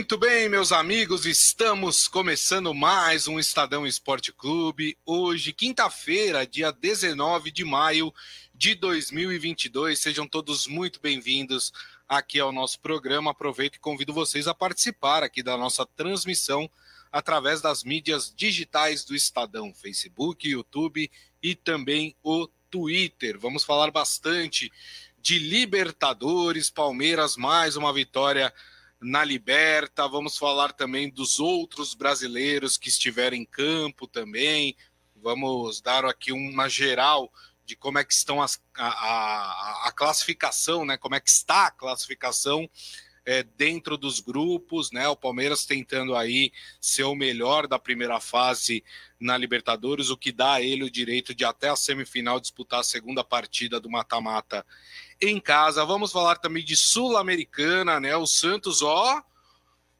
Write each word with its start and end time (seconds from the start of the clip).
Muito 0.00 0.16
bem, 0.16 0.48
meus 0.48 0.72
amigos, 0.72 1.26
estamos 1.26 2.08
começando 2.08 2.72
mais 2.72 3.28
um 3.28 3.38
Estadão 3.38 3.86
Esporte 3.86 4.32
Clube. 4.32 4.96
Hoje, 5.04 5.52
quinta-feira, 5.52 6.46
dia 6.46 6.72
19 6.72 7.50
de 7.50 7.66
maio 7.66 8.10
de 8.54 8.74
2022. 8.74 10.00
Sejam 10.00 10.26
todos 10.26 10.66
muito 10.66 11.02
bem-vindos 11.02 11.70
aqui 12.08 12.40
ao 12.40 12.50
nosso 12.50 12.80
programa. 12.80 13.32
Aproveito 13.32 13.74
e 13.74 13.78
convido 13.78 14.14
vocês 14.14 14.48
a 14.48 14.54
participar 14.54 15.22
aqui 15.22 15.42
da 15.42 15.54
nossa 15.58 15.84
transmissão 15.84 16.68
através 17.12 17.60
das 17.60 17.84
mídias 17.84 18.32
digitais 18.34 19.04
do 19.04 19.14
Estadão, 19.14 19.70
Facebook, 19.74 20.48
YouTube 20.48 21.10
e 21.42 21.54
também 21.54 22.16
o 22.22 22.48
Twitter. 22.70 23.38
Vamos 23.38 23.64
falar 23.64 23.90
bastante 23.90 24.72
de 25.20 25.38
Libertadores, 25.38 26.70
Palmeiras, 26.70 27.36
mais 27.36 27.76
uma 27.76 27.92
vitória 27.92 28.50
na 29.00 29.24
Liberta. 29.24 30.06
Vamos 30.06 30.36
falar 30.36 30.72
também 30.72 31.08
dos 31.08 31.40
outros 31.40 31.94
brasileiros 31.94 32.76
que 32.76 32.88
estiveram 32.88 33.36
em 33.36 33.44
campo 33.44 34.06
também. 34.06 34.76
Vamos 35.16 35.80
dar 35.80 36.04
aqui 36.04 36.32
uma 36.32 36.68
geral 36.68 37.32
de 37.64 37.76
como 37.76 37.98
é 37.98 38.04
que 38.04 38.12
estão 38.12 38.42
as, 38.42 38.60
a, 38.76 38.88
a, 38.88 39.88
a 39.88 39.92
classificação, 39.92 40.84
né? 40.84 40.96
Como 40.96 41.14
é 41.14 41.20
que 41.20 41.30
está 41.30 41.66
a 41.66 41.70
classificação 41.70 42.68
é, 43.24 43.42
dentro 43.42 43.96
dos 43.96 44.18
grupos, 44.18 44.90
né? 44.90 45.06
O 45.08 45.16
Palmeiras 45.16 45.64
tentando 45.64 46.16
aí 46.16 46.52
ser 46.80 47.04
o 47.04 47.14
melhor 47.14 47.68
da 47.68 47.78
primeira 47.78 48.18
fase 48.18 48.82
na 49.20 49.36
Libertadores, 49.36 50.10
o 50.10 50.16
que 50.16 50.32
dá 50.32 50.54
a 50.54 50.62
ele 50.62 50.84
o 50.84 50.90
direito 50.90 51.34
de 51.34 51.44
até 51.44 51.68
a 51.68 51.76
semifinal 51.76 52.40
disputar 52.40 52.80
a 52.80 52.84
segunda 52.84 53.22
partida 53.22 53.78
do 53.78 53.90
mata-mata 53.90 54.66
em 55.20 55.40
casa. 55.40 55.84
Vamos 55.84 56.12
falar 56.12 56.36
também 56.36 56.64
de 56.64 56.76
Sul-Americana, 56.76 58.00
né? 58.00 58.16
O 58.16 58.26
Santos, 58.26 58.82
ó, 58.82 59.22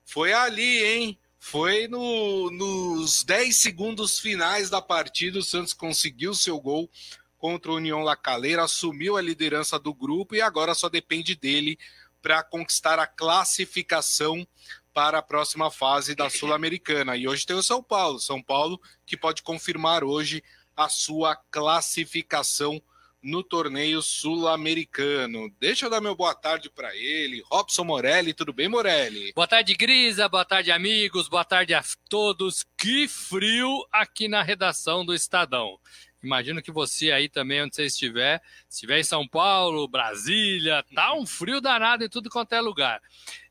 foi 0.04 0.32
ali, 0.32 0.84
hein? 0.84 1.18
Foi 1.38 1.88
no, 1.88 2.50
nos 2.50 3.24
10 3.24 3.56
segundos 3.56 4.18
finais 4.18 4.68
da 4.68 4.82
partida, 4.82 5.38
o 5.38 5.42
Santos 5.42 5.72
conseguiu 5.72 6.34
seu 6.34 6.60
gol 6.60 6.90
contra 7.38 7.72
o 7.72 7.76
União 7.76 8.02
La 8.02 8.14
Calera, 8.14 8.64
assumiu 8.64 9.16
a 9.16 9.22
liderança 9.22 9.78
do 9.78 9.94
grupo 9.94 10.34
e 10.34 10.42
agora 10.42 10.74
só 10.74 10.90
depende 10.90 11.34
dele 11.34 11.78
para 12.20 12.42
conquistar 12.42 12.98
a 12.98 13.06
classificação 13.06 14.46
para 14.92 15.18
a 15.18 15.22
próxima 15.22 15.70
fase 15.70 16.14
da 16.14 16.28
Sul-Americana. 16.28 17.16
E 17.16 17.26
hoje 17.26 17.46
tem 17.46 17.56
o 17.56 17.62
São 17.62 17.82
Paulo, 17.82 18.20
São 18.20 18.42
Paulo 18.42 18.78
que 19.06 19.16
pode 19.16 19.42
confirmar 19.42 20.04
hoje 20.04 20.44
a 20.76 20.88
sua 20.88 21.34
classificação 21.50 22.82
no 23.22 23.42
torneio 23.42 24.00
sul-americano. 24.00 25.52
Deixa 25.60 25.86
eu 25.86 25.90
dar 25.90 26.00
meu 26.00 26.14
boa 26.14 26.34
tarde 26.34 26.70
para 26.70 26.94
ele, 26.96 27.42
Robson 27.50 27.84
Morelli. 27.84 28.32
Tudo 28.32 28.52
bem, 28.52 28.68
Morelli? 28.68 29.32
Boa 29.34 29.46
tarde, 29.46 29.74
Grisa. 29.74 30.28
Boa 30.28 30.44
tarde, 30.44 30.70
amigos. 30.70 31.28
Boa 31.28 31.44
tarde 31.44 31.74
a 31.74 31.82
todos. 32.08 32.64
Que 32.76 33.06
frio 33.06 33.86
aqui 33.92 34.28
na 34.28 34.42
redação 34.42 35.04
do 35.04 35.14
Estadão. 35.14 35.78
Imagino 36.22 36.62
que 36.62 36.70
você 36.70 37.10
aí 37.12 37.28
também, 37.28 37.62
onde 37.62 37.74
você 37.74 37.84
estiver, 37.84 38.42
estiver 38.68 38.98
em 38.98 39.04
São 39.04 39.26
Paulo, 39.26 39.88
Brasília, 39.88 40.84
tá 40.94 41.14
um 41.14 41.24
frio 41.24 41.60
danado 41.60 42.04
em 42.04 42.08
tudo 42.10 42.28
quanto 42.28 42.52
é 42.52 42.60
lugar. 42.60 43.00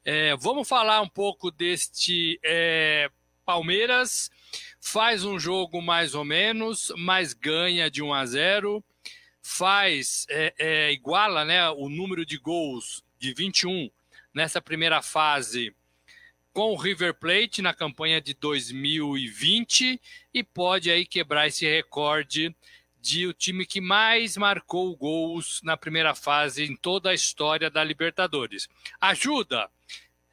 É, 0.06 0.36
vamos 0.36 0.68
falar 0.68 1.02
um 1.02 1.10
pouco 1.10 1.50
deste 1.50 2.40
é, 2.44 3.10
Palmeiras. 3.44 4.30
Faz 4.80 5.24
um 5.24 5.40
jogo 5.40 5.82
mais 5.82 6.14
ou 6.14 6.24
menos, 6.24 6.94
mas 6.96 7.34
ganha 7.34 7.90
de 7.90 8.04
1 8.04 8.14
a 8.14 8.26
0 8.26 8.84
faz, 9.50 10.28
é, 10.30 10.54
é, 10.60 10.92
iguala 10.92 11.44
né, 11.44 11.68
o 11.72 11.90
número 11.90 12.24
de 12.24 12.38
gols 12.38 13.04
de 13.18 13.34
21 13.34 13.90
nessa 14.32 14.62
primeira 14.62 15.02
fase 15.02 15.76
com 16.54 16.72
o 16.72 16.76
River 16.76 17.16
Plate 17.16 17.62
na 17.62 17.74
campanha 17.74 18.22
de 18.22 18.36
2020 18.36 20.00
e 20.34 20.44
pode 20.44 20.92
aí 20.92 21.04
quebrar 21.04 21.48
esse 21.48 21.68
recorde 21.68 22.56
de 23.02 23.26
o 23.26 23.34
time 23.34 23.66
que 23.66 23.82
mais 23.82 24.38
marcou 24.38 24.96
gols 24.96 25.62
na 25.64 25.76
primeira 25.76 26.14
fase 26.14 26.64
em 26.64 26.76
toda 26.76 27.10
a 27.10 27.14
história 27.14 27.72
da 27.72 27.84
Libertadores. 27.84 28.70
Ajuda? 29.02 29.70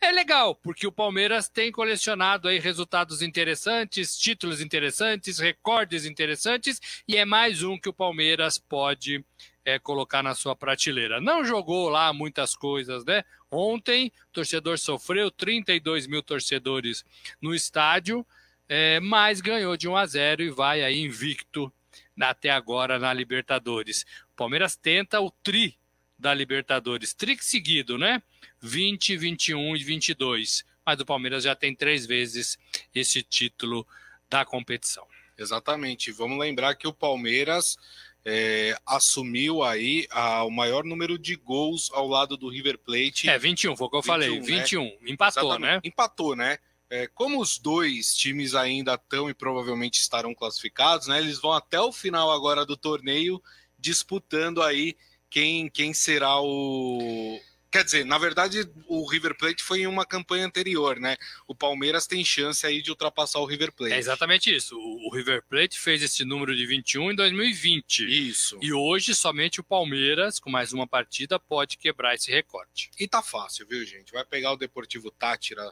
É 0.00 0.12
legal, 0.12 0.54
porque 0.54 0.86
o 0.86 0.92
Palmeiras 0.92 1.48
tem 1.48 1.72
colecionado 1.72 2.48
aí 2.48 2.58
resultados 2.58 3.22
interessantes, 3.22 4.16
títulos 4.16 4.60
interessantes, 4.60 5.38
recordes 5.38 6.04
interessantes, 6.04 6.80
e 7.08 7.16
é 7.16 7.24
mais 7.24 7.62
um 7.62 7.78
que 7.78 7.88
o 7.88 7.94
Palmeiras 7.94 8.58
pode 8.58 9.24
é, 9.64 9.78
colocar 9.78 10.22
na 10.22 10.34
sua 10.34 10.54
prateleira. 10.54 11.20
Não 11.20 11.44
jogou 11.44 11.88
lá 11.88 12.12
muitas 12.12 12.54
coisas, 12.54 13.04
né? 13.04 13.24
Ontem, 13.50 14.12
o 14.28 14.32
torcedor 14.32 14.78
sofreu 14.78 15.30
32 15.30 16.06
mil 16.06 16.22
torcedores 16.22 17.04
no 17.40 17.54
estádio, 17.54 18.24
é, 18.68 19.00
mas 19.00 19.40
ganhou 19.40 19.76
de 19.76 19.88
1 19.88 19.96
a 19.96 20.06
0 20.06 20.42
e 20.42 20.50
vai 20.50 20.82
aí 20.82 21.00
invicto 21.00 21.72
até 22.20 22.50
agora 22.50 22.98
na 22.98 23.12
Libertadores. 23.12 24.04
O 24.32 24.36
Palmeiras 24.36 24.76
tenta 24.76 25.20
o 25.20 25.30
tri 25.30 25.76
da 26.18 26.32
Libertadores, 26.32 27.12
tri 27.12 27.36
seguido, 27.40 27.98
né? 27.98 28.22
20, 28.60 29.16
21 29.16 29.76
e 29.76 29.84
22. 29.84 30.64
Mas 30.84 31.00
o 31.00 31.06
Palmeiras 31.06 31.44
já 31.44 31.54
tem 31.54 31.74
três 31.74 32.06
vezes 32.06 32.58
esse 32.94 33.22
título 33.22 33.86
da 34.28 34.44
competição. 34.44 35.06
Exatamente. 35.36 36.12
Vamos 36.12 36.38
lembrar 36.38 36.74
que 36.74 36.86
o 36.86 36.92
Palmeiras 36.92 37.76
é, 38.24 38.76
assumiu 38.86 39.62
aí 39.62 40.06
a, 40.10 40.44
o 40.44 40.50
maior 40.50 40.84
número 40.84 41.18
de 41.18 41.36
gols 41.36 41.90
ao 41.92 42.08
lado 42.08 42.36
do 42.36 42.48
River 42.48 42.78
Plate. 42.78 43.28
É, 43.28 43.38
21, 43.38 43.76
foi 43.76 43.86
o 43.86 43.90
que 43.90 43.96
eu 43.96 44.02
21, 44.02 44.12
falei. 44.12 44.40
21. 44.40 44.84
Né? 44.84 44.96
Empatou, 45.06 45.42
Exatamente. 45.42 45.72
né? 45.72 45.80
Empatou, 45.84 46.36
né? 46.36 46.58
É, 46.88 47.06
como 47.08 47.40
os 47.40 47.58
dois 47.58 48.14
times 48.14 48.54
ainda 48.54 48.94
estão 48.94 49.28
e 49.28 49.34
provavelmente 49.34 50.00
estarão 50.00 50.34
classificados, 50.34 51.08
né? 51.08 51.18
Eles 51.18 51.40
vão 51.40 51.52
até 51.52 51.80
o 51.80 51.92
final 51.92 52.30
agora 52.30 52.64
do 52.64 52.76
torneio 52.76 53.42
disputando 53.78 54.62
aí 54.62 54.96
quem, 55.30 55.68
quem 55.68 55.92
será 55.92 56.40
o, 56.40 57.40
Quer 57.76 57.84
dizer, 57.84 58.06
na 58.06 58.16
verdade, 58.16 58.66
o 58.86 59.06
River 59.06 59.36
Plate 59.36 59.62
foi 59.62 59.80
em 59.80 59.86
uma 59.86 60.06
campanha 60.06 60.46
anterior, 60.46 60.98
né? 60.98 61.14
O 61.46 61.54
Palmeiras 61.54 62.06
tem 62.06 62.24
chance 62.24 62.64
aí 62.66 62.80
de 62.80 62.90
ultrapassar 62.90 63.38
o 63.40 63.44
River 63.44 63.70
Plate. 63.70 63.92
É 63.92 63.98
exatamente 63.98 64.54
isso. 64.54 64.78
O 64.78 65.14
River 65.14 65.42
Plate 65.46 65.78
fez 65.78 66.02
esse 66.02 66.24
número 66.24 66.56
de 66.56 66.64
21 66.64 67.10
em 67.10 67.14
2020. 67.14 68.30
Isso. 68.30 68.58
E 68.62 68.72
hoje 68.72 69.14
somente 69.14 69.60
o 69.60 69.62
Palmeiras, 69.62 70.38
com 70.38 70.48
mais 70.48 70.72
uma 70.72 70.86
partida, 70.86 71.38
pode 71.38 71.76
quebrar 71.76 72.14
esse 72.14 72.30
recorde. 72.30 72.90
E 72.98 73.06
tá 73.06 73.22
fácil, 73.22 73.66
viu, 73.68 73.84
gente? 73.84 74.10
Vai 74.10 74.24
pegar 74.24 74.52
o 74.52 74.56
Deportivo 74.56 75.10
Tátira 75.10 75.70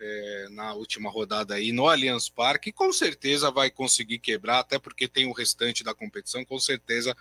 é, 0.00 0.46
na 0.50 0.72
última 0.72 1.10
rodada 1.10 1.54
aí 1.54 1.72
no 1.72 1.88
Allianz 1.88 2.28
Parque, 2.28 2.70
e 2.70 2.72
com 2.72 2.92
certeza 2.92 3.50
vai 3.50 3.70
conseguir 3.70 4.18
quebrar, 4.18 4.60
até 4.60 4.78
porque 4.78 5.06
tem 5.06 5.26
o 5.26 5.32
restante 5.32 5.84
da 5.84 5.94
competição, 5.94 6.44
com 6.44 6.58
certeza 6.58 7.14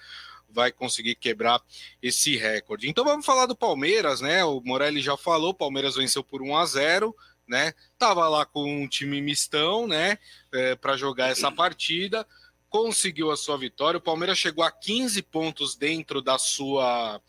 vai 0.53 0.71
conseguir 0.71 1.15
quebrar 1.15 1.61
esse 2.01 2.37
recorde. 2.37 2.89
Então 2.89 3.03
vamos 3.03 3.25
falar 3.25 3.45
do 3.45 3.55
Palmeiras, 3.55 4.21
né? 4.21 4.43
O 4.45 4.61
Morelli 4.61 5.01
já 5.01 5.17
falou, 5.17 5.49
o 5.49 5.55
Palmeiras 5.55 5.95
venceu 5.95 6.23
por 6.23 6.41
1 6.41 6.57
a 6.57 6.65
0, 6.65 7.15
né? 7.47 7.73
Tava 7.97 8.27
lá 8.29 8.45
com 8.45 8.63
um 8.63 8.87
time 8.87 9.21
mistão, 9.21 9.87
né? 9.87 10.17
É, 10.51 10.75
para 10.75 10.95
jogar 10.95 11.29
essa 11.29 11.51
partida, 11.51 12.25
conseguiu 12.69 13.31
a 13.31 13.37
sua 13.37 13.57
vitória. 13.57 13.97
O 13.97 14.01
Palmeiras 14.01 14.37
chegou 14.37 14.63
a 14.63 14.71
15 14.71 15.21
pontos 15.23 15.75
dentro 15.75 16.21
da 16.21 16.37
sua 16.37 17.21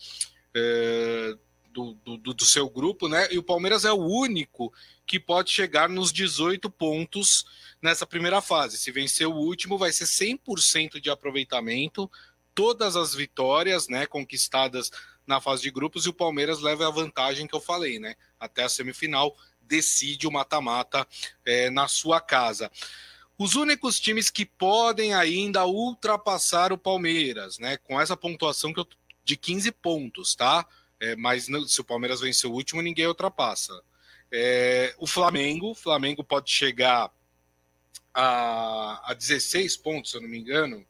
é, 0.54 1.34
do, 1.74 1.94
do, 2.04 2.32
do 2.32 2.44
seu 2.44 2.70
grupo, 2.70 3.08
né? 3.08 3.26
E 3.32 3.38
o 3.38 3.42
Palmeiras 3.42 3.84
é 3.84 3.92
o 3.92 4.06
único 4.06 4.72
que 5.04 5.18
pode 5.18 5.50
chegar 5.50 5.88
nos 5.88 6.12
18 6.12 6.70
pontos 6.70 7.44
nessa 7.82 8.06
primeira 8.06 8.40
fase. 8.40 8.78
Se 8.78 8.90
vencer 8.92 9.26
o 9.26 9.34
último, 9.34 9.76
vai 9.76 9.92
ser 9.92 10.04
100% 10.04 11.00
de 11.00 11.10
aproveitamento 11.10 12.10
todas 12.54 12.96
as 12.96 13.14
vitórias 13.14 13.88
né, 13.88 14.06
conquistadas 14.06 14.90
na 15.26 15.40
fase 15.40 15.62
de 15.62 15.70
grupos 15.70 16.06
e 16.06 16.08
o 16.08 16.14
Palmeiras 16.14 16.60
leva 16.60 16.86
a 16.86 16.90
vantagem 16.90 17.46
que 17.46 17.54
eu 17.54 17.60
falei, 17.60 17.98
né? 17.98 18.14
Até 18.38 18.64
a 18.64 18.68
semifinal, 18.68 19.36
decide 19.60 20.26
o 20.26 20.30
mata-mata 20.30 21.06
é, 21.44 21.70
na 21.70 21.88
sua 21.88 22.20
casa. 22.20 22.70
Os 23.36 23.54
únicos 23.54 23.98
times 23.98 24.30
que 24.30 24.44
podem 24.44 25.14
ainda 25.14 25.64
ultrapassar 25.64 26.72
o 26.72 26.78
Palmeiras, 26.78 27.58
né? 27.58 27.76
Com 27.78 28.00
essa 28.00 28.16
pontuação 28.16 28.72
que 28.72 28.80
eu, 28.80 28.86
de 29.24 29.36
15 29.36 29.72
pontos, 29.72 30.34
tá? 30.34 30.66
É, 31.00 31.16
mas 31.16 31.48
se 31.66 31.80
o 31.80 31.84
Palmeiras 31.84 32.20
vencer 32.20 32.48
o 32.48 32.52
último, 32.54 32.80
ninguém 32.80 33.06
ultrapassa. 33.06 33.82
É, 34.30 34.94
o 34.98 35.06
Flamengo, 35.06 35.70
o 35.70 35.74
Flamengo 35.74 36.22
pode 36.22 36.50
chegar 36.50 37.10
a, 38.12 39.10
a 39.10 39.14
16 39.14 39.76
pontos, 39.78 40.12
se 40.12 40.16
eu 40.16 40.20
não 40.20 40.28
me 40.28 40.38
engano. 40.38 40.86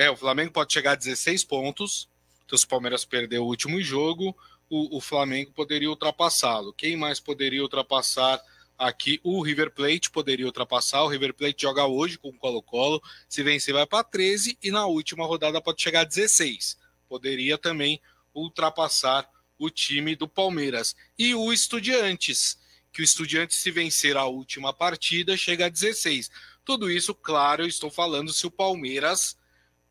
É, 0.00 0.10
o 0.10 0.16
Flamengo 0.16 0.50
pode 0.50 0.72
chegar 0.72 0.92
a 0.92 0.94
16 0.94 1.44
pontos. 1.44 2.08
Então, 2.46 2.56
se 2.56 2.64
o 2.64 2.68
Palmeiras 2.68 3.04
perder 3.04 3.38
o 3.38 3.44
último 3.44 3.82
jogo, 3.82 4.34
o, 4.70 4.96
o 4.96 4.98
Flamengo 4.98 5.52
poderia 5.52 5.90
ultrapassá-lo. 5.90 6.72
Quem 6.72 6.96
mais 6.96 7.20
poderia 7.20 7.60
ultrapassar 7.60 8.40
aqui? 8.78 9.20
O 9.22 9.42
River 9.42 9.70
Plate 9.70 10.10
poderia 10.10 10.46
ultrapassar. 10.46 11.02
O 11.02 11.08
River 11.08 11.34
Plate 11.34 11.60
joga 11.60 11.84
hoje 11.84 12.16
com 12.16 12.30
o 12.30 12.32
Colo-Colo. 12.32 13.02
Se 13.28 13.42
vencer, 13.42 13.74
vai 13.74 13.84
para 13.84 14.02
13. 14.02 14.56
E 14.62 14.70
na 14.70 14.86
última 14.86 15.26
rodada 15.26 15.60
pode 15.60 15.82
chegar 15.82 16.00
a 16.00 16.04
16. 16.04 16.78
Poderia 17.06 17.58
também 17.58 18.00
ultrapassar 18.34 19.28
o 19.58 19.68
time 19.68 20.16
do 20.16 20.26
Palmeiras. 20.26 20.96
E 21.18 21.34
o 21.34 21.52
Estudiantes, 21.52 22.58
que 22.90 23.02
o 23.02 23.04
Estudiantes, 23.04 23.58
se 23.58 23.70
vencer 23.70 24.16
a 24.16 24.24
última 24.24 24.72
partida, 24.72 25.36
chega 25.36 25.66
a 25.66 25.68
16. 25.68 26.30
Tudo 26.64 26.90
isso, 26.90 27.14
claro, 27.14 27.64
eu 27.64 27.68
estou 27.68 27.90
falando 27.90 28.32
se 28.32 28.46
o 28.46 28.50
Palmeiras 28.50 29.38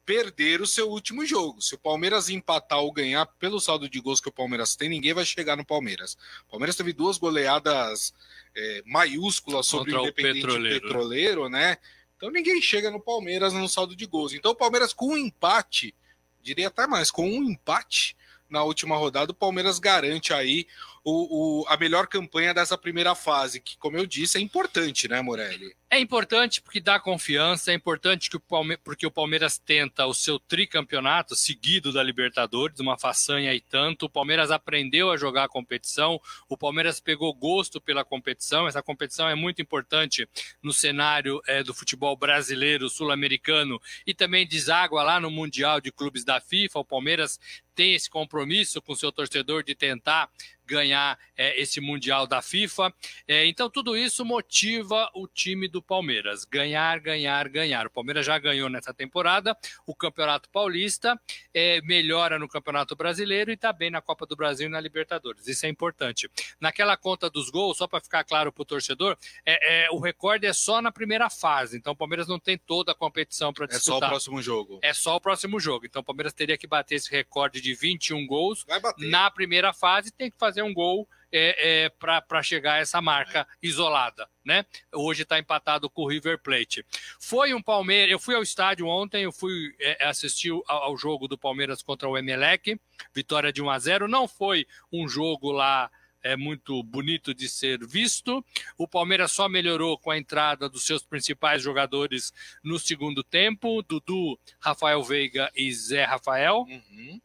perder 0.10 0.60
o 0.60 0.66
seu 0.66 0.90
último 0.90 1.24
jogo. 1.24 1.62
Se 1.62 1.76
o 1.76 1.78
Palmeiras 1.78 2.30
empatar 2.30 2.80
ou 2.80 2.92
ganhar 2.92 3.28
pelo 3.38 3.60
saldo 3.60 3.88
de 3.88 4.00
gols 4.00 4.20
que 4.20 4.28
o 4.28 4.32
Palmeiras 4.32 4.76
tem, 4.76 4.90
ninguém 4.90 5.14
vai 5.14 5.24
chegar 5.24 5.56
no 5.56 5.64
Palmeiras. 5.64 6.18
O 6.48 6.50
Palmeiras 6.50 6.76
teve 6.76 6.94
duas 6.94 7.20
goleadas 7.20 8.12
é, 8.58 8.82
maiúsculas 8.88 9.68
sobre 9.68 9.92
Contra 9.92 10.02
o 10.02 10.08
Independente 10.08 10.42
petroleiro. 10.42 10.82
petroleiro, 10.82 11.50
né? 11.50 11.78
Então 12.18 12.32
ninguém 12.32 12.60
chega 12.60 12.90
no 12.90 13.00
Palmeiras 13.00 13.54
no 13.54 13.70
saldo 13.70 13.96
de 13.96 14.08
gols. 14.08 14.34
Então 14.34 14.50
o 14.50 14.56
Palmeiras 14.56 14.94
com 14.94 15.10
um 15.10 15.18
empate, 15.18 15.94
diria 16.42 16.70
até 16.70 16.88
mais, 16.88 17.12
com 17.12 17.30
um 17.30 17.44
empate 17.44 18.18
na 18.50 18.64
última 18.64 18.98
rodada, 18.98 19.32
o 19.32 19.36
Palmeiras 19.36 19.78
garante 19.78 20.34
aí 20.34 20.66
o, 21.04 21.62
o, 21.62 21.68
a 21.68 21.78
melhor 21.78 22.08
campanha 22.08 22.54
dessa 22.54 22.78
primeira 22.78 23.16
fase, 23.16 23.60
que, 23.60 23.78
como 23.78 23.98
eu 23.98 24.06
disse, 24.06 24.38
é 24.38 24.42
importante, 24.42 25.08
né, 25.08 25.22
Morelli? 25.22 25.76
É 25.92 26.00
importante 26.00 26.62
porque 26.62 26.80
dá 26.80 27.00
confiança, 27.00 27.72
é 27.72 27.74
importante 27.74 28.30
que 28.30 28.38
o 28.38 28.40
Palme 28.40 28.78
porque 28.78 29.08
o 29.08 29.12
Palmeiras 29.12 29.58
tenta 29.58 30.06
o 30.06 30.14
seu 30.14 30.38
tricampeonato 30.38 31.36
seguido 31.36 31.92
da 31.92 32.04
Libertadores, 32.04 32.80
uma 32.80 32.96
façanha 32.96 33.52
e 33.56 33.60
tanto. 33.60 34.06
O 34.06 34.10
Palmeiras 34.10 34.52
aprendeu 34.52 35.10
a 35.10 35.18
jogar 35.18 35.46
a 35.46 35.50
competição, 35.50 36.22
o 36.48 36.56
Palmeiras 36.56 37.00
pegou 37.00 37.34
gosto 37.34 37.82
pela 37.82 38.06
competição. 38.06 38.68
Essa 38.68 38.84
competição 38.84 39.28
é 39.28 39.34
muito 39.34 39.64
importante 39.64 40.30
no 40.62 40.72
cenário 40.72 41.42
é, 41.48 41.64
do 41.64 41.74
futebol 41.74 42.16
brasileiro, 42.16 42.88
sul-americano 42.88 43.82
e 44.06 44.14
também 44.14 44.48
deságua 44.48 45.02
lá 45.02 45.20
no 45.20 45.32
Mundial 45.32 45.82
de 45.82 45.92
Clubes 45.92 46.24
da 46.24 46.40
FIFA. 46.40 46.80
O 46.80 46.86
Palmeiras 46.86 47.40
tem 47.74 47.96
esse 47.96 48.10
compromisso 48.10 48.82
com 48.82 48.92
o 48.92 48.96
seu 48.96 49.12
torcedor 49.12 49.64
de 49.64 49.74
tentar 49.74 50.30
ganhar 50.70 51.18
é, 51.36 51.60
esse 51.60 51.82
Mundial 51.82 52.28
da 52.28 52.42
FIFA. 52.42 52.94
É, 53.28 53.46
então, 53.48 53.70
tudo 53.70 53.98
isso 53.98 54.24
motiva 54.24 55.10
o 55.16 55.28
time 55.28 55.68
do 55.68 55.82
Palmeiras. 55.82 56.46
Ganhar, 56.46 57.00
ganhar, 57.00 57.50
ganhar. 57.50 57.88
O 57.88 57.90
Palmeiras 57.90 58.26
já 58.26 58.38
ganhou 58.38 58.70
nessa 58.70 58.94
temporada 58.94 59.58
o 59.86 59.96
Campeonato 59.96 60.50
Paulista, 60.50 61.20
é, 61.54 61.82
melhora 61.82 62.38
no 62.38 62.48
Campeonato 62.48 62.96
Brasileiro 62.96 63.50
e 63.50 63.56
está 63.56 63.74
bem 63.74 63.90
na 63.90 64.02
Copa 64.02 64.26
do 64.26 64.36
Brasil 64.36 64.68
e 64.68 64.72
na 64.72 64.80
Libertadores. 64.80 65.48
Isso 65.48 65.66
é 65.66 65.70
importante. 65.70 66.30
Naquela 66.60 66.96
conta 66.96 67.30
dos 67.30 67.50
gols, 67.50 67.78
só 67.78 67.88
para 67.88 68.00
ficar 68.00 68.24
claro 68.24 68.52
para 68.52 68.62
o 68.62 68.66
torcedor, 68.66 69.18
é, 69.46 69.86
é, 69.86 69.92
o 69.92 70.00
recorde 70.00 70.46
é 70.46 70.54
só 70.54 70.82
na 70.82 70.92
primeira 70.92 71.30
fase. 71.30 71.78
Então, 71.78 71.94
o 71.94 71.96
Palmeiras 71.96 72.28
não 72.28 72.40
tem 72.40 72.58
toda 72.58 72.92
a 72.92 72.96
competição 72.96 73.52
para 73.52 73.66
disputar. 73.66 73.98
É 73.98 74.00
só 74.00 74.06
o 74.06 74.10
próximo 74.10 74.42
jogo. 74.42 74.80
É 74.82 74.94
só 74.94 75.16
o 75.16 75.22
próximo 75.22 75.60
jogo. 75.60 75.86
Então, 75.86 76.02
o 76.02 76.06
Palmeiras 76.06 76.34
teria 76.34 76.58
que 76.58 76.68
bater 76.68 76.96
esse 76.96 77.10
recorde 77.10 77.62
de 77.62 77.74
21 77.74 78.28
gols 78.28 78.66
na 78.98 79.32
primeira 79.32 79.74
fase, 79.74 80.12
tem 80.12 80.30
que 80.30 80.38
fazer 80.38 80.59
fazer 80.60 80.64
um 80.64 80.74
gol 80.74 81.08
é, 81.32 81.84
é, 81.86 81.90
para 81.90 82.44
chegar 82.44 82.74
a 82.74 82.78
essa 82.80 83.02
marca 83.02 83.48
isolada, 83.62 84.28
né? 84.44 84.66
Hoje 84.94 85.24
está 85.24 85.38
empatado 85.38 85.90
com 85.90 86.04
o 86.04 86.08
River 86.08 86.40
Plate. 86.40 86.84
Foi 87.20 87.54
um 87.54 87.62
Palmeiras. 87.62 88.12
Eu 88.12 88.20
fui 88.20 88.36
ao 88.36 88.42
estádio 88.42 88.88
ontem, 88.88 89.24
eu 89.24 89.32
fui 89.32 89.76
é, 89.80 90.06
assistir 90.06 90.52
ao, 90.68 90.84
ao, 90.84 90.98
jogo 90.98 91.28
do 91.28 91.38
Palmeiras 91.38 91.82
contra 91.82 92.10
o 92.10 92.18
Emelec, 92.18 92.80
vitória 93.14 93.54
de 93.54 93.62
1 93.62 93.70
a 93.70 93.80
0. 93.80 94.08
Não 94.08 94.28
foi 94.28 94.66
um 94.92 95.08
jogo 95.08 95.52
lá 95.52 95.90
é 96.22 96.36
muito 96.36 96.84
bonito 96.84 97.34
de 97.34 97.48
ser 97.48 97.80
visto. 97.88 98.44
O 98.78 98.86
Palmeiras 98.86 99.32
só 99.32 99.48
melhorou 99.48 99.98
com 99.98 100.12
a 100.12 100.18
entrada 100.18 100.68
dos 100.68 100.86
seus 100.86 101.02
principais 101.02 101.62
jogadores 101.62 102.34
no 102.62 102.78
segundo 102.78 103.24
tempo: 103.24 103.82
Dudu, 103.84 104.38
Rafael 104.60 105.02
Veiga 105.02 105.50
e 105.56 105.72
Zé 105.72 106.04
Rafael. 106.04 106.66
Uhum. 106.68 107.22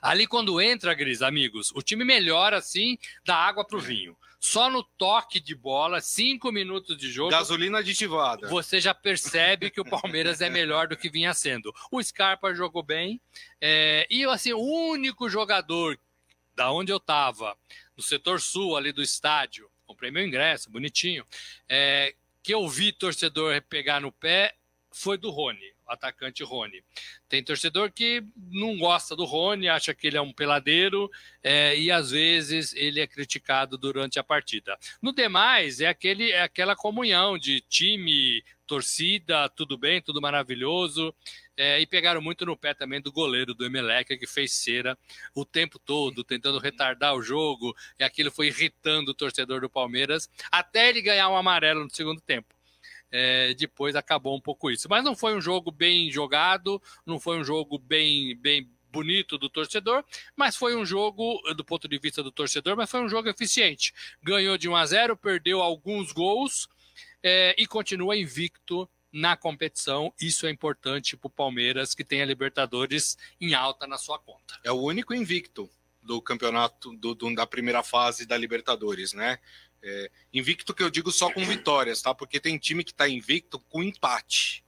Ali, 0.00 0.26
quando 0.26 0.60
entra, 0.60 0.94
Gris, 0.94 1.22
amigos, 1.22 1.72
o 1.74 1.82
time 1.82 2.04
melhora 2.04 2.58
assim 2.58 2.98
da 3.24 3.36
água 3.36 3.64
para 3.64 3.76
o 3.76 3.80
vinho. 3.80 4.16
Só 4.38 4.70
no 4.70 4.82
toque 4.82 5.38
de 5.38 5.54
bola, 5.54 6.00
cinco 6.00 6.50
minutos 6.50 6.96
de 6.96 7.10
jogo. 7.10 7.30
Gasolina 7.30 7.78
aditivada. 7.78 8.48
Você 8.48 8.80
já 8.80 8.94
percebe 8.94 9.70
que 9.70 9.80
o 9.80 9.84
Palmeiras 9.84 10.40
é 10.40 10.48
melhor 10.48 10.88
do 10.88 10.96
que 10.96 11.10
vinha 11.10 11.34
sendo. 11.34 11.74
O 11.90 12.02
Scarpa 12.02 12.54
jogou 12.54 12.82
bem. 12.82 13.20
É, 13.60 14.06
e 14.10 14.24
assim, 14.24 14.54
o 14.54 14.60
único 14.60 15.28
jogador 15.28 15.98
da 16.54 16.72
onde 16.72 16.90
eu 16.90 16.96
estava, 16.96 17.56
no 17.94 18.02
setor 18.02 18.40
sul 18.40 18.76
ali 18.76 18.92
do 18.92 19.02
estádio, 19.02 19.70
comprei 19.86 20.10
meu 20.10 20.24
ingresso, 20.24 20.70
bonitinho, 20.70 21.24
é, 21.68 22.14
que 22.42 22.54
eu 22.54 22.66
vi 22.68 22.92
torcedor 22.92 23.60
pegar 23.68 24.00
no 24.00 24.10
pé 24.10 24.54
foi 24.92 25.16
do 25.18 25.30
Rony 25.30 25.74
atacante 25.90 26.44
Rony. 26.44 26.82
Tem 27.28 27.42
torcedor 27.42 27.92
que 27.92 28.24
não 28.36 28.78
gosta 28.78 29.16
do 29.16 29.24
Rony, 29.24 29.68
acha 29.68 29.92
que 29.92 30.06
ele 30.06 30.16
é 30.16 30.20
um 30.20 30.32
peladeiro 30.32 31.10
é, 31.42 31.76
e 31.76 31.90
às 31.90 32.10
vezes 32.10 32.72
ele 32.74 33.00
é 33.00 33.06
criticado 33.06 33.76
durante 33.76 34.18
a 34.18 34.24
partida. 34.24 34.78
No 35.02 35.12
demais, 35.12 35.80
é, 35.80 35.88
aquele, 35.88 36.30
é 36.30 36.42
aquela 36.42 36.76
comunhão 36.76 37.36
de 37.36 37.60
time, 37.60 38.42
torcida, 38.66 39.48
tudo 39.48 39.76
bem, 39.76 40.00
tudo 40.00 40.20
maravilhoso. 40.20 41.14
É, 41.56 41.78
e 41.78 41.86
pegaram 41.86 42.22
muito 42.22 42.46
no 42.46 42.56
pé 42.56 42.72
também 42.72 43.02
do 43.02 43.12
goleiro 43.12 43.52
do 43.52 43.66
Emelec, 43.66 44.16
que 44.16 44.26
fez 44.26 44.52
cera 44.52 44.96
o 45.34 45.44
tempo 45.44 45.78
todo, 45.78 46.24
tentando 46.24 46.58
retardar 46.58 47.14
o 47.14 47.22
jogo, 47.22 47.76
e 47.98 48.04
aquilo 48.04 48.30
foi 48.30 48.46
irritando 48.46 49.10
o 49.10 49.14
torcedor 49.14 49.60
do 49.60 49.68
Palmeiras, 49.68 50.30
até 50.50 50.88
ele 50.88 51.02
ganhar 51.02 51.28
um 51.28 51.36
amarelo 51.36 51.84
no 51.84 51.90
segundo 51.90 52.20
tempo 52.20 52.59
é, 53.10 53.54
depois 53.54 53.96
acabou 53.96 54.36
um 54.36 54.40
pouco 54.40 54.70
isso. 54.70 54.88
Mas 54.88 55.04
não 55.04 55.16
foi 55.16 55.36
um 55.36 55.40
jogo 55.40 55.70
bem 55.70 56.10
jogado, 56.10 56.80
não 57.04 57.18
foi 57.18 57.38
um 57.38 57.44
jogo 57.44 57.78
bem, 57.78 58.36
bem 58.36 58.68
bonito 58.90 59.38
do 59.38 59.48
torcedor, 59.48 60.04
mas 60.36 60.56
foi 60.56 60.76
um 60.76 60.84
jogo, 60.84 61.40
do 61.54 61.64
ponto 61.64 61.88
de 61.88 61.98
vista 61.98 62.22
do 62.22 62.32
torcedor, 62.32 62.76
mas 62.76 62.90
foi 62.90 63.00
um 63.00 63.08
jogo 63.08 63.28
eficiente. 63.28 63.94
Ganhou 64.22 64.58
de 64.58 64.68
1 64.68 64.76
a 64.76 64.86
0, 64.86 65.16
perdeu 65.16 65.62
alguns 65.62 66.12
gols 66.12 66.68
é, 67.22 67.54
e 67.56 67.66
continua 67.66 68.16
invicto 68.16 68.88
na 69.12 69.36
competição. 69.36 70.12
Isso 70.20 70.46
é 70.46 70.50
importante 70.50 71.16
para 71.16 71.26
o 71.26 71.30
Palmeiras, 71.30 71.94
que 71.94 72.04
tem 72.04 72.22
a 72.22 72.26
Libertadores 72.26 73.16
em 73.40 73.54
alta 73.54 73.86
na 73.86 73.98
sua 73.98 74.18
conta. 74.18 74.58
É 74.62 74.70
o 74.70 74.80
único 74.80 75.14
invicto 75.14 75.68
do 76.02 76.20
campeonato 76.20 76.96
do, 76.96 77.14
do, 77.14 77.34
da 77.34 77.46
primeira 77.46 77.82
fase 77.82 78.26
da 78.26 78.36
Libertadores, 78.36 79.12
né? 79.12 79.38
É, 79.82 80.10
invicto 80.32 80.74
que 80.74 80.82
eu 80.82 80.90
digo 80.90 81.10
só 81.10 81.32
com 81.32 81.44
vitórias, 81.44 82.02
tá? 82.02 82.14
Porque 82.14 82.38
tem 82.38 82.58
time 82.58 82.84
que 82.84 82.90
está 82.90 83.08
invicto 83.08 83.58
com 83.58 83.82
empate, 83.82 84.64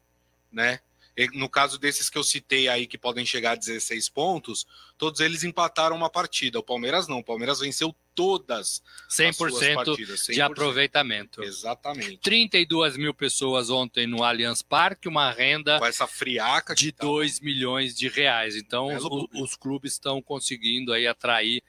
né? 0.51 0.81
E 1.17 1.27
no 1.39 1.49
caso 1.49 1.79
desses 1.79 2.09
que 2.09 2.17
eu 2.17 2.25
citei 2.25 2.69
aí 2.69 2.87
que 2.87 2.97
podem 2.97 3.25
chegar 3.27 3.53
a 3.53 3.57
16 3.57 4.09
pontos, 4.09 4.67
todos 4.97 5.21
eles 5.21 5.45
empataram 5.45 5.95
uma 5.95 6.09
partida. 6.09 6.59
O 6.59 6.63
Palmeiras 6.63 7.07
não, 7.07 7.19
o 7.19 7.25
Palmeiras 7.25 7.61
venceu 7.61 7.95
todas 8.15 8.83
100%, 9.11 9.75
partidas, 9.75 10.21
100%. 10.21 10.33
de 10.35 10.41
aproveitamento. 10.41 11.43
Exatamente. 11.43 12.19
32 12.19 12.97
mil 12.97 13.15
pessoas 13.15 13.71
ontem 13.71 14.07
no 14.07 14.23
Allianz 14.23 14.63
Parque, 14.63 15.09
uma 15.09 15.31
renda 15.31 15.79
Com 15.79 15.87
essa 15.87 16.07
friaca 16.07 16.75
de 16.75 16.93
2 16.93 17.39
tá... 17.39 17.45
milhões 17.45 17.95
de 17.95 18.09
reais. 18.09 18.57
Então, 18.57 18.95
os, 18.95 19.05
os 19.35 19.55
clubes 19.55 19.93
estão 19.93 20.21
conseguindo 20.23 20.93
aí 20.93 21.07
atrair 21.07 21.63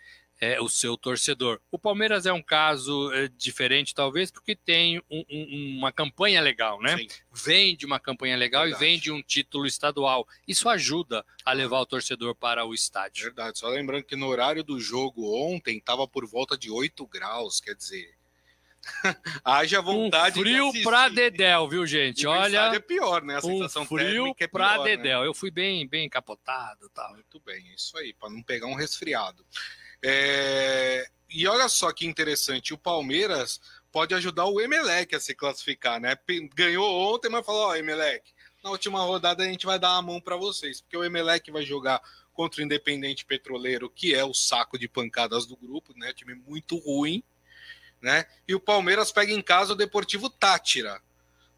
é, 0.43 0.59
o 0.59 0.67
seu 0.67 0.97
torcedor. 0.97 1.61
O 1.71 1.79
Palmeiras 1.79 2.25
é 2.25 2.33
um 2.33 2.41
caso 2.41 3.11
é, 3.13 3.29
diferente, 3.29 3.95
talvez, 3.95 4.29
porque 4.29 4.55
tem 4.55 5.01
um, 5.09 5.23
um, 5.29 5.77
uma 5.77 5.91
campanha 5.91 6.41
legal, 6.41 6.81
né? 6.81 6.97
Sim. 6.97 7.07
Vem 7.31 7.77
de 7.77 7.85
uma 7.85 7.99
campanha 7.99 8.35
legal 8.35 8.63
Verdade. 8.63 8.83
e 8.83 8.87
vem 8.87 8.99
de 8.99 9.09
um 9.09 9.21
título 9.21 9.65
estadual. 9.65 10.27
Isso 10.45 10.67
ajuda 10.67 11.25
a 11.45 11.53
levar 11.53 11.79
o 11.79 11.85
torcedor 11.85 12.35
para 12.35 12.65
o 12.65 12.73
estádio. 12.73 13.23
Verdade. 13.23 13.57
Só 13.57 13.69
lembrando 13.69 14.03
que 14.03 14.17
no 14.17 14.27
horário 14.27 14.63
do 14.63 14.79
jogo 14.79 15.33
ontem 15.33 15.77
estava 15.77 16.05
por 16.05 16.27
volta 16.27 16.57
de 16.57 16.69
8 16.69 17.07
graus, 17.07 17.61
quer 17.61 17.75
dizer. 17.75 18.13
Haja 19.45 19.81
vontade 19.81 20.37
um 20.37 20.43
frio 20.43 20.71
de 20.73 20.83
pra 20.83 21.07
Dedéu, 21.07 21.69
viu, 21.69 21.87
gente? 21.87 22.27
Olha. 22.27 22.75
é 22.75 22.79
pior, 22.79 23.23
né? 23.23 23.37
A 23.37 23.41
sensação 23.41 23.83
um 23.83 23.85
frio 23.85 24.35
é 24.37 24.47
pra 24.47 24.73
pior, 24.73 24.85
né? 24.85 24.97
Né? 24.97 25.25
Eu 25.25 25.33
fui 25.33 25.49
bem, 25.49 25.87
bem 25.87 26.09
capotado, 26.09 26.89
tal. 26.89 27.13
Muito 27.13 27.39
bem, 27.39 27.65
isso 27.73 27.97
aí, 27.97 28.13
para 28.13 28.29
não 28.29 28.43
pegar 28.43 28.67
um 28.67 28.75
resfriado. 28.75 29.45
É... 30.03 31.07
E 31.29 31.47
olha 31.47 31.67
só 31.67 31.91
que 31.91 32.05
interessante, 32.05 32.73
o 32.73 32.77
Palmeiras 32.77 33.59
pode 33.91 34.13
ajudar 34.13 34.45
o 34.45 34.59
Emelec 34.59 35.15
a 35.15 35.19
se 35.19 35.33
classificar, 35.33 35.99
né? 35.99 36.17
Ganhou 36.53 37.13
ontem, 37.13 37.29
mas 37.29 37.45
falou, 37.45 37.67
ó, 37.67 37.69
oh, 37.69 37.75
Emelec, 37.75 38.31
na 38.63 38.69
última 38.69 38.99
rodada 39.01 39.43
a 39.43 39.47
gente 39.47 39.65
vai 39.65 39.79
dar 39.79 39.95
a 39.95 40.01
mão 40.01 40.21
para 40.21 40.35
vocês, 40.35 40.81
porque 40.81 40.97
o 40.97 41.03
Emelec 41.03 41.51
vai 41.51 41.63
jogar 41.63 42.01
contra 42.33 42.61
o 42.61 42.63
Independente 42.63 43.25
Petroleiro, 43.25 43.89
que 43.89 44.13
é 44.13 44.23
o 44.25 44.33
saco 44.33 44.77
de 44.77 44.87
pancadas 44.87 45.45
do 45.45 45.55
grupo, 45.55 45.93
né? 45.95 46.13
Time 46.13 46.33
muito 46.33 46.77
ruim, 46.77 47.23
né? 48.01 48.25
E 48.47 48.55
o 48.55 48.59
Palmeiras 48.59 49.11
pega 49.11 49.31
em 49.31 49.41
casa 49.41 49.73
o 49.73 49.77
Deportivo 49.77 50.29
Tátira, 50.29 51.01